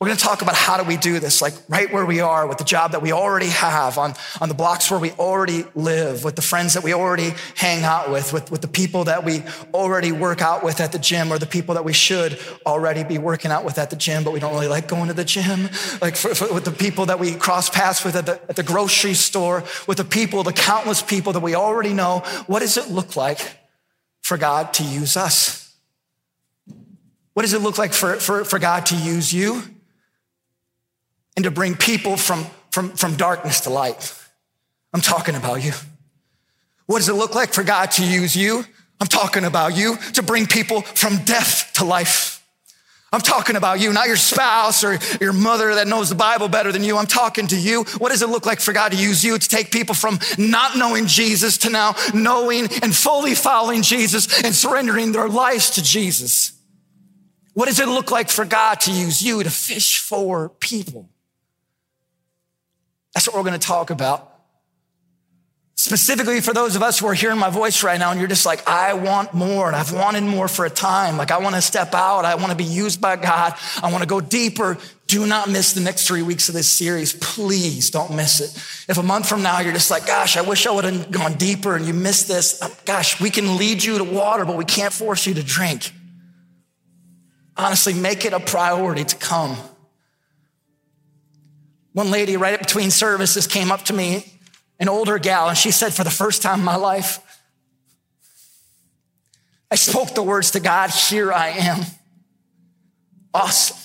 we're 0.00 0.08
going 0.08 0.18
to 0.18 0.24
talk 0.24 0.42
about 0.42 0.56
how 0.56 0.76
do 0.76 0.82
we 0.82 0.96
do 0.96 1.20
this, 1.20 1.40
like 1.40 1.54
right 1.68 1.90
where 1.92 2.04
we 2.04 2.18
are 2.20 2.48
with 2.48 2.58
the 2.58 2.64
job 2.64 2.92
that 2.92 3.00
we 3.00 3.12
already 3.12 3.46
have, 3.46 3.96
on, 3.96 4.12
on 4.40 4.48
the 4.48 4.54
blocks 4.54 4.90
where 4.90 4.98
we 4.98 5.12
already 5.12 5.64
live, 5.76 6.24
with 6.24 6.34
the 6.34 6.42
friends 6.42 6.74
that 6.74 6.82
we 6.82 6.92
already 6.92 7.32
hang 7.54 7.84
out 7.84 8.10
with, 8.10 8.32
with, 8.32 8.50
with 8.50 8.60
the 8.60 8.68
people 8.68 9.04
that 9.04 9.24
we 9.24 9.42
already 9.72 10.10
work 10.10 10.42
out 10.42 10.64
with 10.64 10.80
at 10.80 10.90
the 10.90 10.98
gym, 10.98 11.32
or 11.32 11.38
the 11.38 11.46
people 11.46 11.74
that 11.76 11.84
we 11.84 11.92
should 11.92 12.38
already 12.66 13.04
be 13.04 13.18
working 13.18 13.52
out 13.52 13.64
with 13.64 13.78
at 13.78 13.88
the 13.88 13.96
gym, 13.96 14.24
but 14.24 14.32
we 14.32 14.40
don't 14.40 14.52
really 14.52 14.66
like 14.66 14.88
going 14.88 15.06
to 15.06 15.14
the 15.14 15.24
gym, 15.24 15.70
like 16.02 16.16
for, 16.16 16.34
for, 16.34 16.52
with 16.52 16.64
the 16.64 16.72
people 16.72 17.06
that 17.06 17.20
we 17.20 17.32
cross 17.34 17.70
paths 17.70 18.04
with 18.04 18.16
at 18.16 18.26
the, 18.26 18.32
at 18.48 18.56
the 18.56 18.64
grocery 18.64 19.14
store, 19.14 19.62
with 19.86 19.98
the 19.98 20.04
people, 20.04 20.42
the 20.42 20.52
countless 20.52 21.02
people 21.02 21.32
that 21.32 21.40
we 21.40 21.54
already 21.54 21.94
know. 21.94 22.18
What 22.48 22.60
does 22.60 22.76
it 22.76 22.90
look 22.90 23.14
like 23.14 23.38
for 24.22 24.36
God 24.36 24.74
to 24.74 24.82
use 24.82 25.16
us? 25.16 25.72
What 27.34 27.42
does 27.42 27.52
it 27.52 27.62
look 27.62 27.78
like 27.78 27.92
for, 27.92 28.16
for, 28.16 28.44
for 28.44 28.58
God 28.58 28.86
to 28.86 28.96
use 28.96 29.32
you? 29.32 29.62
And 31.36 31.44
to 31.44 31.50
bring 31.50 31.74
people 31.74 32.16
from, 32.16 32.46
from, 32.70 32.90
from 32.90 33.16
darkness 33.16 33.62
to 33.62 33.70
light. 33.70 34.14
I'm 34.92 35.00
talking 35.00 35.34
about 35.34 35.64
you. 35.64 35.72
What 36.86 36.98
does 36.98 37.08
it 37.08 37.14
look 37.14 37.34
like 37.34 37.52
for 37.52 37.64
God 37.64 37.90
to 37.92 38.06
use 38.06 38.36
you? 38.36 38.64
I'm 39.00 39.08
talking 39.08 39.44
about 39.44 39.76
you 39.76 39.96
to 40.14 40.22
bring 40.22 40.46
people 40.46 40.82
from 40.82 41.18
death 41.24 41.72
to 41.74 41.84
life. 41.84 42.34
I'm 43.12 43.20
talking 43.20 43.54
about 43.54 43.78
you, 43.78 43.92
not 43.92 44.08
your 44.08 44.16
spouse 44.16 44.82
or 44.82 44.98
your 45.20 45.32
mother 45.32 45.76
that 45.76 45.86
knows 45.86 46.08
the 46.08 46.16
Bible 46.16 46.48
better 46.48 46.72
than 46.72 46.82
you. 46.82 46.96
I'm 46.96 47.06
talking 47.06 47.46
to 47.46 47.56
you. 47.56 47.84
What 47.98 48.10
does 48.10 48.22
it 48.22 48.28
look 48.28 48.44
like 48.44 48.60
for 48.60 48.72
God 48.72 48.90
to 48.90 48.98
use 48.98 49.22
you 49.22 49.38
to 49.38 49.48
take 49.48 49.70
people 49.70 49.94
from 49.94 50.18
not 50.36 50.76
knowing 50.76 51.06
Jesus 51.06 51.58
to 51.58 51.70
now 51.70 51.94
knowing 52.12 52.66
and 52.82 52.94
fully 52.94 53.36
following 53.36 53.82
Jesus 53.82 54.42
and 54.42 54.52
surrendering 54.52 55.12
their 55.12 55.28
lives 55.28 55.70
to 55.70 55.82
Jesus? 55.82 56.58
What 57.52 57.66
does 57.66 57.78
it 57.78 57.86
look 57.86 58.10
like 58.10 58.30
for 58.30 58.44
God 58.44 58.80
to 58.80 58.90
use 58.90 59.22
you 59.22 59.44
to 59.44 59.50
fish 59.50 60.00
for 60.00 60.48
people? 60.48 61.08
That's 63.14 63.28
what 63.28 63.36
we're 63.36 63.42
going 63.42 63.58
to 63.58 63.66
talk 63.66 63.90
about. 63.90 64.30
Specifically 65.76 66.40
for 66.40 66.54
those 66.54 66.76
of 66.76 66.82
us 66.82 66.98
who 66.98 67.06
are 67.08 67.14
hearing 67.14 67.38
my 67.38 67.50
voice 67.50 67.82
right 67.82 67.98
now 67.98 68.10
and 68.10 68.18
you're 68.18 68.28
just 68.28 68.46
like, 68.46 68.66
I 68.66 68.94
want 68.94 69.34
more 69.34 69.66
and 69.66 69.76
I've 69.76 69.92
wanted 69.92 70.22
more 70.22 70.48
for 70.48 70.64
a 70.64 70.70
time. 70.70 71.16
Like 71.16 71.30
I 71.30 71.38
want 71.38 71.56
to 71.56 71.60
step 71.60 71.94
out. 71.94 72.24
I 72.24 72.36
want 72.36 72.50
to 72.50 72.56
be 72.56 72.64
used 72.64 73.00
by 73.00 73.16
God. 73.16 73.54
I 73.82 73.90
want 73.90 74.02
to 74.02 74.08
go 74.08 74.20
deeper. 74.20 74.78
Do 75.08 75.26
not 75.26 75.50
miss 75.50 75.72
the 75.74 75.80
next 75.80 76.06
three 76.06 76.22
weeks 76.22 76.48
of 76.48 76.54
this 76.54 76.68
series. 76.68 77.12
Please 77.12 77.90
don't 77.90 78.14
miss 78.14 78.40
it. 78.40 78.54
If 78.88 78.98
a 78.98 79.02
month 79.02 79.28
from 79.28 79.42
now 79.42 79.60
you're 79.60 79.72
just 79.72 79.90
like, 79.90 80.06
gosh, 80.06 80.36
I 80.36 80.42
wish 80.42 80.66
I 80.66 80.70
would 80.70 80.84
have 80.84 81.10
gone 81.10 81.34
deeper 81.34 81.76
and 81.76 81.84
you 81.84 81.92
missed 81.92 82.28
this. 82.28 82.62
Uh, 82.62 82.70
gosh, 82.84 83.20
we 83.20 83.28
can 83.28 83.58
lead 83.58 83.82
you 83.82 83.98
to 83.98 84.04
water, 84.04 84.44
but 84.44 84.56
we 84.56 84.64
can't 84.64 84.92
force 84.92 85.26
you 85.26 85.34
to 85.34 85.42
drink. 85.42 85.92
Honestly, 87.56 87.94
make 87.94 88.24
it 88.24 88.32
a 88.32 88.40
priority 88.40 89.04
to 89.04 89.16
come. 89.16 89.56
One 91.94 92.10
lady 92.10 92.36
right 92.36 92.58
between 92.58 92.90
services 92.90 93.46
came 93.46 93.70
up 93.70 93.84
to 93.84 93.92
me, 93.92 94.40
an 94.80 94.88
older 94.88 95.18
gal, 95.18 95.48
and 95.48 95.56
she 95.56 95.70
said, 95.70 95.94
For 95.94 96.04
the 96.04 96.10
first 96.10 96.42
time 96.42 96.58
in 96.58 96.64
my 96.64 96.76
life, 96.76 97.20
I 99.70 99.76
spoke 99.76 100.14
the 100.14 100.22
words 100.22 100.50
to 100.50 100.60
God, 100.60 100.90
Here 100.90 101.32
I 101.32 101.50
am. 101.50 101.84
Awesome. 103.32 103.76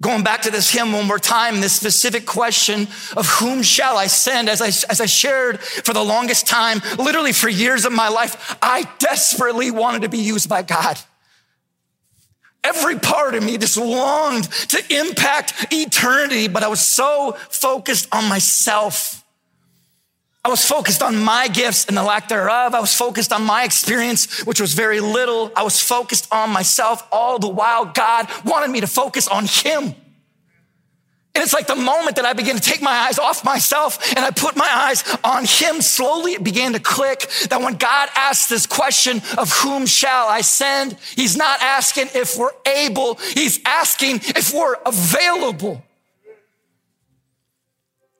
Going 0.00 0.22
back 0.22 0.42
to 0.42 0.52
this 0.52 0.70
hymn 0.70 0.92
one 0.92 1.06
more 1.06 1.18
time, 1.18 1.60
this 1.60 1.72
specific 1.72 2.24
question 2.24 2.82
of 3.16 3.26
whom 3.26 3.62
shall 3.62 3.98
I 3.98 4.06
send? 4.06 4.48
As 4.48 4.62
I, 4.62 4.68
as 4.68 5.00
I 5.00 5.06
shared 5.06 5.58
for 5.58 5.92
the 5.92 6.04
longest 6.04 6.46
time, 6.46 6.80
literally 6.96 7.32
for 7.32 7.48
years 7.48 7.84
of 7.84 7.92
my 7.92 8.08
life, 8.08 8.56
I 8.62 8.88
desperately 9.00 9.72
wanted 9.72 10.02
to 10.02 10.08
be 10.08 10.18
used 10.18 10.48
by 10.48 10.62
God. 10.62 11.00
Every 12.64 12.98
part 12.98 13.34
of 13.34 13.42
me 13.42 13.56
just 13.56 13.76
longed 13.76 14.44
to 14.44 14.82
impact 14.90 15.72
eternity, 15.72 16.48
but 16.48 16.62
I 16.62 16.68
was 16.68 16.80
so 16.80 17.36
focused 17.50 18.08
on 18.12 18.28
myself. 18.28 19.24
I 20.44 20.50
was 20.50 20.64
focused 20.64 21.02
on 21.02 21.16
my 21.16 21.48
gifts 21.48 21.86
and 21.86 21.96
the 21.96 22.02
lack 22.02 22.28
thereof. 22.28 22.74
I 22.74 22.80
was 22.80 22.94
focused 22.94 23.32
on 23.32 23.42
my 23.42 23.64
experience, 23.64 24.46
which 24.46 24.60
was 24.60 24.72
very 24.72 25.00
little. 25.00 25.52
I 25.54 25.62
was 25.62 25.80
focused 25.80 26.32
on 26.32 26.50
myself 26.50 27.06
all 27.12 27.38
the 27.38 27.48
while 27.48 27.84
God 27.86 28.28
wanted 28.44 28.70
me 28.70 28.80
to 28.80 28.86
focus 28.86 29.28
on 29.28 29.46
Him. 29.46 29.94
And 31.38 31.44
it's 31.44 31.52
like 31.52 31.68
the 31.68 31.76
moment 31.76 32.16
that 32.16 32.24
I 32.24 32.32
began 32.32 32.56
to 32.56 32.60
take 32.60 32.82
my 32.82 32.90
eyes 32.90 33.16
off 33.16 33.44
myself 33.44 34.12
and 34.16 34.24
I 34.24 34.32
put 34.32 34.56
my 34.56 34.68
eyes 34.68 35.04
on 35.22 35.44
him, 35.44 35.80
slowly 35.80 36.32
it 36.32 36.42
began 36.42 36.72
to 36.72 36.80
click 36.80 37.30
that 37.48 37.60
when 37.60 37.76
God 37.76 38.08
asks 38.16 38.48
this 38.48 38.66
question 38.66 39.22
of 39.38 39.52
whom 39.52 39.86
shall 39.86 40.26
I 40.26 40.40
send, 40.40 40.96
he's 41.14 41.36
not 41.36 41.62
asking 41.62 42.08
if 42.12 42.36
we're 42.36 42.50
able, 42.66 43.20
he's 43.34 43.60
asking 43.64 44.16
if 44.16 44.52
we're 44.52 44.74
available. 44.84 45.84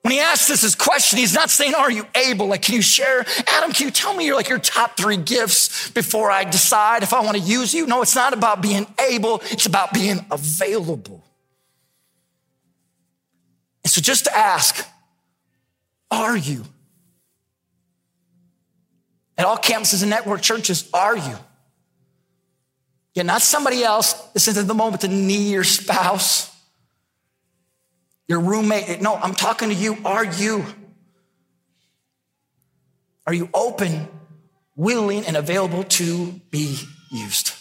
When 0.02 0.12
he 0.12 0.20
asks 0.20 0.46
this 0.46 0.76
question, 0.76 1.18
he's 1.18 1.34
not 1.34 1.50
saying, 1.50 1.74
Are 1.74 1.90
you 1.90 2.06
able? 2.14 2.46
Like, 2.46 2.62
can 2.62 2.76
you 2.76 2.82
share? 2.82 3.26
Adam, 3.48 3.72
can 3.72 3.86
you 3.86 3.90
tell 3.90 4.14
me 4.14 4.26
your 4.26 4.36
like 4.36 4.48
your 4.48 4.60
top 4.60 4.96
three 4.96 5.16
gifts 5.16 5.90
before 5.90 6.30
I 6.30 6.44
decide 6.44 7.02
if 7.02 7.12
I 7.12 7.18
want 7.22 7.36
to 7.36 7.42
use 7.42 7.74
you? 7.74 7.84
No, 7.84 8.00
it's 8.00 8.14
not 8.14 8.32
about 8.32 8.62
being 8.62 8.86
able, 9.10 9.40
it's 9.46 9.66
about 9.66 9.92
being 9.92 10.24
available. 10.30 11.24
And 13.88 13.92
so 13.94 14.02
just 14.02 14.26
to 14.26 14.36
ask, 14.36 14.86
are 16.10 16.36
you? 16.36 16.62
At 19.38 19.46
all 19.46 19.56
campuses 19.56 20.02
and 20.02 20.10
network 20.10 20.42
churches, 20.42 20.86
are 20.92 21.16
you? 21.16 21.38
Yeah, 23.14 23.22
not 23.22 23.40
somebody 23.40 23.82
else. 23.82 24.12
This 24.32 24.46
isn't 24.46 24.66
the 24.66 24.74
moment 24.74 25.00
to 25.00 25.08
knee 25.08 25.52
your 25.52 25.64
spouse, 25.64 26.54
your 28.26 28.40
roommate. 28.40 29.00
No, 29.00 29.14
I'm 29.14 29.34
talking 29.34 29.70
to 29.70 29.74
you. 29.74 29.96
Are 30.04 30.26
you? 30.26 30.66
Are 33.26 33.32
you 33.32 33.48
open, 33.54 34.06
willing, 34.76 35.24
and 35.24 35.34
available 35.34 35.84
to 35.84 36.32
be 36.50 36.78
used? 37.10 37.54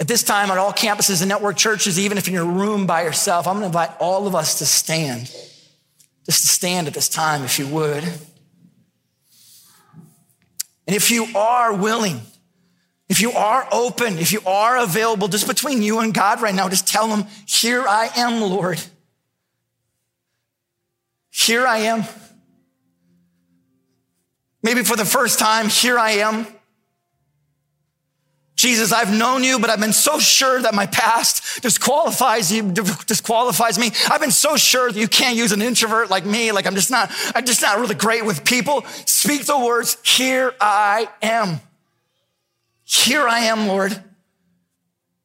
At 0.00 0.08
this 0.08 0.22
time, 0.22 0.50
at 0.50 0.56
all 0.56 0.72
campuses 0.72 1.20
and 1.20 1.28
network 1.28 1.58
churches, 1.58 2.00
even 2.00 2.16
if 2.16 2.26
in 2.26 2.32
your 2.32 2.46
room 2.46 2.86
by 2.86 3.02
yourself, 3.02 3.46
I'm 3.46 3.60
going 3.60 3.62
to 3.62 3.66
invite 3.66 3.90
all 4.00 4.26
of 4.26 4.34
us 4.34 4.58
to 4.60 4.66
stand. 4.66 5.26
Just 6.24 6.40
to 6.40 6.48
stand 6.48 6.86
at 6.86 6.94
this 6.94 7.10
time, 7.10 7.42
if 7.42 7.58
you 7.58 7.66
would. 7.68 8.02
And 10.86 10.96
if 10.96 11.10
you 11.10 11.26
are 11.36 11.74
willing, 11.74 12.22
if 13.10 13.20
you 13.20 13.32
are 13.32 13.68
open, 13.70 14.16
if 14.18 14.32
you 14.32 14.40
are 14.46 14.78
available, 14.78 15.28
just 15.28 15.46
between 15.46 15.82
you 15.82 16.00
and 16.00 16.14
God 16.14 16.40
right 16.40 16.54
now, 16.54 16.68
just 16.70 16.88
tell 16.88 17.14
him, 17.14 17.26
Here 17.46 17.86
I 17.86 18.10
am, 18.16 18.40
Lord. 18.40 18.80
Here 21.30 21.66
I 21.66 21.78
am. 21.78 22.04
Maybe 24.62 24.82
for 24.82 24.96
the 24.96 25.04
first 25.04 25.38
time, 25.38 25.68
here 25.68 25.98
I 25.98 26.12
am. 26.12 26.46
Jesus, 28.60 28.92
I've 28.92 29.10
known 29.10 29.42
you, 29.42 29.58
but 29.58 29.70
I've 29.70 29.80
been 29.80 29.94
so 29.94 30.18
sure 30.18 30.60
that 30.60 30.74
my 30.74 30.84
past 30.84 31.62
disqualifies 31.62 32.52
you, 32.52 32.70
disqualifies 33.06 33.78
me. 33.78 33.90
I've 34.10 34.20
been 34.20 34.30
so 34.30 34.58
sure 34.58 34.92
that 34.92 35.00
you 35.00 35.08
can't 35.08 35.34
use 35.34 35.52
an 35.52 35.62
introvert 35.62 36.10
like 36.10 36.26
me. 36.26 36.52
Like 36.52 36.66
I'm 36.66 36.74
just 36.74 36.90
not, 36.90 37.10
I'm 37.34 37.46
just 37.46 37.62
not 37.62 37.78
really 37.78 37.94
great 37.94 38.22
with 38.22 38.44
people. 38.44 38.84
Speak 39.06 39.46
the 39.46 39.58
words, 39.58 39.96
here 40.04 40.52
I 40.60 41.08
am. 41.22 41.60
Here 42.84 43.26
I 43.26 43.40
am, 43.44 43.66
Lord. 43.66 43.98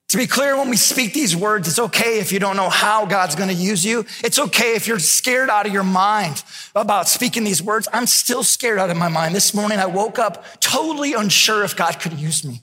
To 0.09 0.17
be 0.17 0.27
clear, 0.27 0.55
when 0.55 0.69
we 0.69 0.77
speak 0.77 1.13
these 1.13 1.35
words, 1.35 1.67
it's 1.67 1.79
okay 1.79 2.19
if 2.19 2.31
you 2.31 2.39
don't 2.39 2.55
know 2.55 2.69
how 2.69 3.05
God's 3.05 3.35
going 3.35 3.49
to 3.49 3.55
use 3.55 3.83
you. 3.83 4.05
It's 4.23 4.39
okay 4.39 4.75
if 4.75 4.87
you're 4.87 4.97
scared 4.97 5.49
out 5.49 5.65
of 5.67 5.73
your 5.73 5.83
mind 5.83 6.41
about 6.73 7.09
speaking 7.09 7.43
these 7.43 7.61
words. 7.61 7.89
I'm 7.91 8.05
still 8.05 8.43
scared 8.43 8.79
out 8.79 8.89
of 8.89 8.95
my 8.95 9.09
mind. 9.09 9.35
This 9.35 9.53
morning 9.53 9.77
I 9.77 9.87
woke 9.87 10.19
up 10.19 10.45
totally 10.61 11.15
unsure 11.15 11.65
if 11.65 11.75
God 11.75 11.99
could 11.99 12.13
use 12.13 12.45
me. 12.45 12.61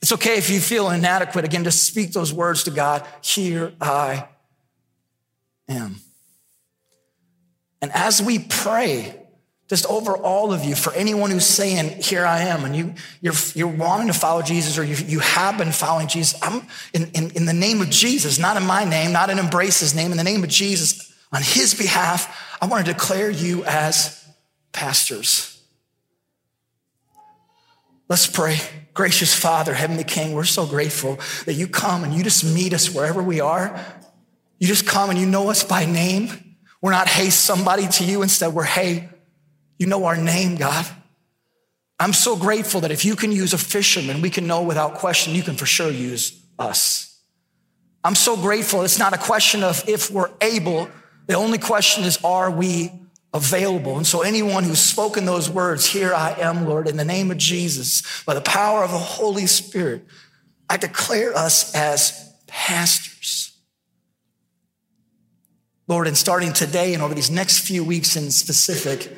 It's 0.00 0.12
okay 0.12 0.38
if 0.38 0.48
you 0.50 0.60
feel 0.60 0.90
inadequate. 0.90 1.44
Again, 1.44 1.64
just 1.64 1.82
speak 1.82 2.12
those 2.12 2.32
words 2.32 2.64
to 2.64 2.70
God. 2.70 3.06
Here 3.22 3.72
I 3.80 4.28
am. 5.68 5.96
And 7.80 7.90
as 7.92 8.22
we 8.22 8.38
pray 8.38 9.14
just 9.68 9.84
over 9.86 10.16
all 10.16 10.52
of 10.52 10.64
you, 10.64 10.74
for 10.74 10.92
anyone 10.94 11.30
who's 11.30 11.44
saying, 11.44 12.02
Here 12.02 12.24
I 12.24 12.40
am, 12.40 12.64
and 12.64 12.74
you, 12.74 12.94
you're, 13.20 13.34
you're 13.54 13.68
wanting 13.68 14.06
to 14.06 14.14
follow 14.14 14.40
Jesus 14.40 14.78
or 14.78 14.84
you, 14.84 14.96
you 15.06 15.18
have 15.18 15.58
been 15.58 15.72
following 15.72 16.08
Jesus, 16.08 16.40
I'm 16.42 16.66
in, 16.94 17.10
in, 17.10 17.30
in 17.32 17.44
the 17.44 17.52
name 17.52 17.82
of 17.82 17.90
Jesus, 17.90 18.38
not 18.38 18.56
in 18.56 18.66
my 18.66 18.84
name, 18.84 19.12
not 19.12 19.28
in 19.28 19.38
Embrace's 19.38 19.94
name, 19.94 20.10
in 20.10 20.16
the 20.16 20.24
name 20.24 20.42
of 20.42 20.48
Jesus, 20.48 21.14
on 21.32 21.42
his 21.42 21.74
behalf, 21.74 22.56
I 22.62 22.66
want 22.66 22.86
to 22.86 22.92
declare 22.92 23.30
you 23.30 23.62
as 23.64 24.26
pastors. 24.72 25.57
Let's 28.08 28.26
pray. 28.26 28.58
Gracious 28.94 29.34
Father, 29.34 29.74
Heavenly 29.74 30.04
King, 30.04 30.32
we're 30.32 30.44
so 30.44 30.66
grateful 30.66 31.18
that 31.44 31.54
you 31.54 31.68
come 31.68 32.04
and 32.04 32.14
you 32.14 32.24
just 32.24 32.42
meet 32.42 32.72
us 32.72 32.92
wherever 32.92 33.22
we 33.22 33.40
are. 33.40 33.78
You 34.58 34.66
just 34.66 34.86
come 34.86 35.10
and 35.10 35.18
you 35.18 35.26
know 35.26 35.50
us 35.50 35.62
by 35.62 35.84
name. 35.84 36.56
We're 36.80 36.90
not, 36.90 37.06
hey, 37.06 37.30
somebody 37.30 37.86
to 37.86 38.04
you. 38.04 38.22
Instead, 38.22 38.54
we're, 38.54 38.64
hey, 38.64 39.08
you 39.78 39.86
know 39.86 40.06
our 40.06 40.16
name, 40.16 40.56
God. 40.56 40.86
I'm 42.00 42.12
so 42.12 42.34
grateful 42.34 42.80
that 42.80 42.90
if 42.90 43.04
you 43.04 43.14
can 43.14 43.30
use 43.30 43.52
a 43.52 43.58
fisherman, 43.58 44.20
we 44.20 44.30
can 44.30 44.46
know 44.46 44.62
without 44.62 44.94
question 44.94 45.34
you 45.34 45.42
can 45.42 45.56
for 45.56 45.66
sure 45.66 45.90
use 45.90 46.40
us. 46.58 47.20
I'm 48.02 48.14
so 48.14 48.36
grateful. 48.36 48.82
It's 48.82 48.98
not 48.98 49.12
a 49.12 49.18
question 49.18 49.62
of 49.62 49.86
if 49.88 50.10
we're 50.10 50.30
able. 50.40 50.88
The 51.26 51.34
only 51.34 51.58
question 51.58 52.04
is, 52.04 52.18
are 52.24 52.50
we 52.50 52.90
available? 53.32 53.96
And 53.96 54.06
so 54.06 54.22
anyone 54.22 54.64
who's 54.64 54.80
spoken 54.80 55.24
those 55.24 55.50
words, 55.50 55.86
here 55.86 56.14
I 56.14 56.34
am, 56.38 56.66
Lord, 56.66 56.88
in 56.88 56.96
the 56.96 57.04
name 57.04 57.30
of 57.30 57.38
Jesus, 57.38 58.22
by 58.24 58.34
the 58.34 58.40
power 58.40 58.82
of 58.82 58.90
the 58.90 58.98
Holy 58.98 59.46
Spirit, 59.46 60.04
I 60.68 60.76
declare 60.76 61.34
us 61.36 61.74
as 61.74 62.32
pastors. 62.46 63.56
Lord, 65.86 66.06
and 66.06 66.16
starting 66.16 66.52
today 66.52 66.92
and 66.92 67.02
over 67.02 67.14
these 67.14 67.30
next 67.30 67.60
few 67.60 67.82
weeks 67.82 68.16
in 68.16 68.30
specific, 68.30 69.10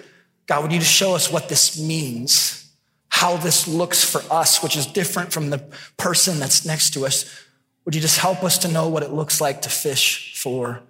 God, 0.47 0.63
would 0.63 0.73
you 0.73 0.79
just 0.79 0.93
show 0.93 1.15
us 1.15 1.31
what 1.31 1.49
this 1.49 1.81
means, 1.81 2.73
how 3.09 3.37
this 3.37 3.67
looks 3.67 4.05
for 4.05 4.23
us, 4.33 4.63
which 4.63 4.77
is 4.77 4.87
different 4.87 5.33
from 5.33 5.51
the 5.51 5.59
person 5.97 6.39
that's 6.39 6.65
next 6.65 6.95
to 6.95 7.07
us? 7.07 7.45
Would 7.85 7.95
you 7.95 8.01
just 8.01 8.19
help 8.19 8.45
us 8.45 8.59
to 8.59 8.69
know 8.69 8.89
what 8.89 9.03
it 9.03 9.11
looks 9.11 9.41
like 9.41 9.63
to 9.63 9.69
fish 9.69 10.41
for 10.41 10.81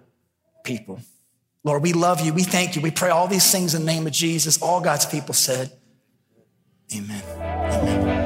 people? 0.63 0.99
Lord, 1.63 1.83
we 1.83 1.93
love 1.93 2.21
you. 2.21 2.33
We 2.33 2.43
thank 2.43 2.75
you. 2.75 2.81
We 2.81 2.89
pray 2.89 3.09
all 3.09 3.27
these 3.27 3.51
things 3.51 3.75
in 3.75 3.85
the 3.85 3.91
name 3.91 4.07
of 4.07 4.13
Jesus. 4.13 4.59
All 4.61 4.81
God's 4.81 5.05
people 5.05 5.35
said, 5.35 5.71
Amen. 6.95 7.21
Amen. 7.39 8.21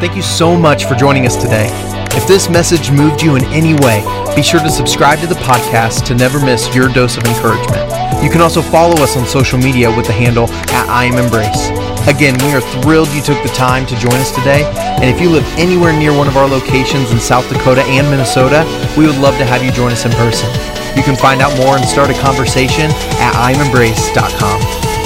Thank 0.00 0.16
you 0.16 0.22
so 0.22 0.56
much 0.56 0.86
for 0.86 0.96
joining 0.96 1.26
us 1.26 1.36
today. 1.36 1.68
If 2.14 2.26
this 2.26 2.50
message 2.50 2.90
moved 2.90 3.22
you 3.22 3.36
in 3.36 3.44
any 3.46 3.74
way, 3.74 4.02
be 4.34 4.42
sure 4.42 4.60
to 4.60 4.68
subscribe 4.68 5.20
to 5.20 5.28
the 5.28 5.36
podcast 5.36 6.04
to 6.06 6.14
never 6.14 6.40
miss 6.44 6.74
your 6.74 6.88
dose 6.88 7.16
of 7.16 7.22
encouragement. 7.24 7.80
You 8.22 8.28
can 8.28 8.40
also 8.40 8.60
follow 8.60 9.00
us 9.02 9.16
on 9.16 9.24
social 9.26 9.58
media 9.58 9.88
with 9.96 10.06
the 10.06 10.12
handle 10.12 10.50
at 10.50 10.88
I 10.88 11.04
am 11.04 11.14
Embrace. 11.14 11.68
Again, 12.08 12.36
we 12.44 12.52
are 12.52 12.60
thrilled 12.82 13.08
you 13.10 13.22
took 13.22 13.40
the 13.44 13.48
time 13.54 13.86
to 13.86 13.96
join 13.96 14.14
us 14.14 14.34
today. 14.34 14.64
And 14.74 15.04
if 15.04 15.20
you 15.20 15.30
live 15.30 15.46
anywhere 15.56 15.92
near 15.92 16.12
one 16.12 16.26
of 16.26 16.36
our 16.36 16.48
locations 16.48 17.12
in 17.12 17.20
South 17.20 17.48
Dakota 17.48 17.82
and 17.84 18.10
Minnesota, 18.10 18.66
we 18.98 19.06
would 19.06 19.18
love 19.18 19.38
to 19.38 19.44
have 19.44 19.64
you 19.64 19.70
join 19.70 19.92
us 19.92 20.04
in 20.04 20.10
person. 20.12 20.50
You 20.96 21.02
can 21.02 21.16
find 21.16 21.40
out 21.40 21.56
more 21.56 21.76
and 21.76 21.84
start 21.84 22.10
a 22.10 22.14
conversation 22.14 22.90
at 23.20 23.32
IamEmbrace.com. 23.34 24.60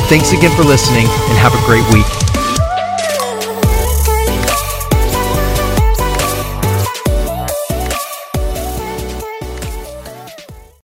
Thanks 0.08 0.32
again 0.32 0.54
for 0.56 0.62
listening 0.62 1.06
and 1.06 1.38
have 1.38 1.54
a 1.54 1.64
great 1.66 1.84
week. 1.92 2.35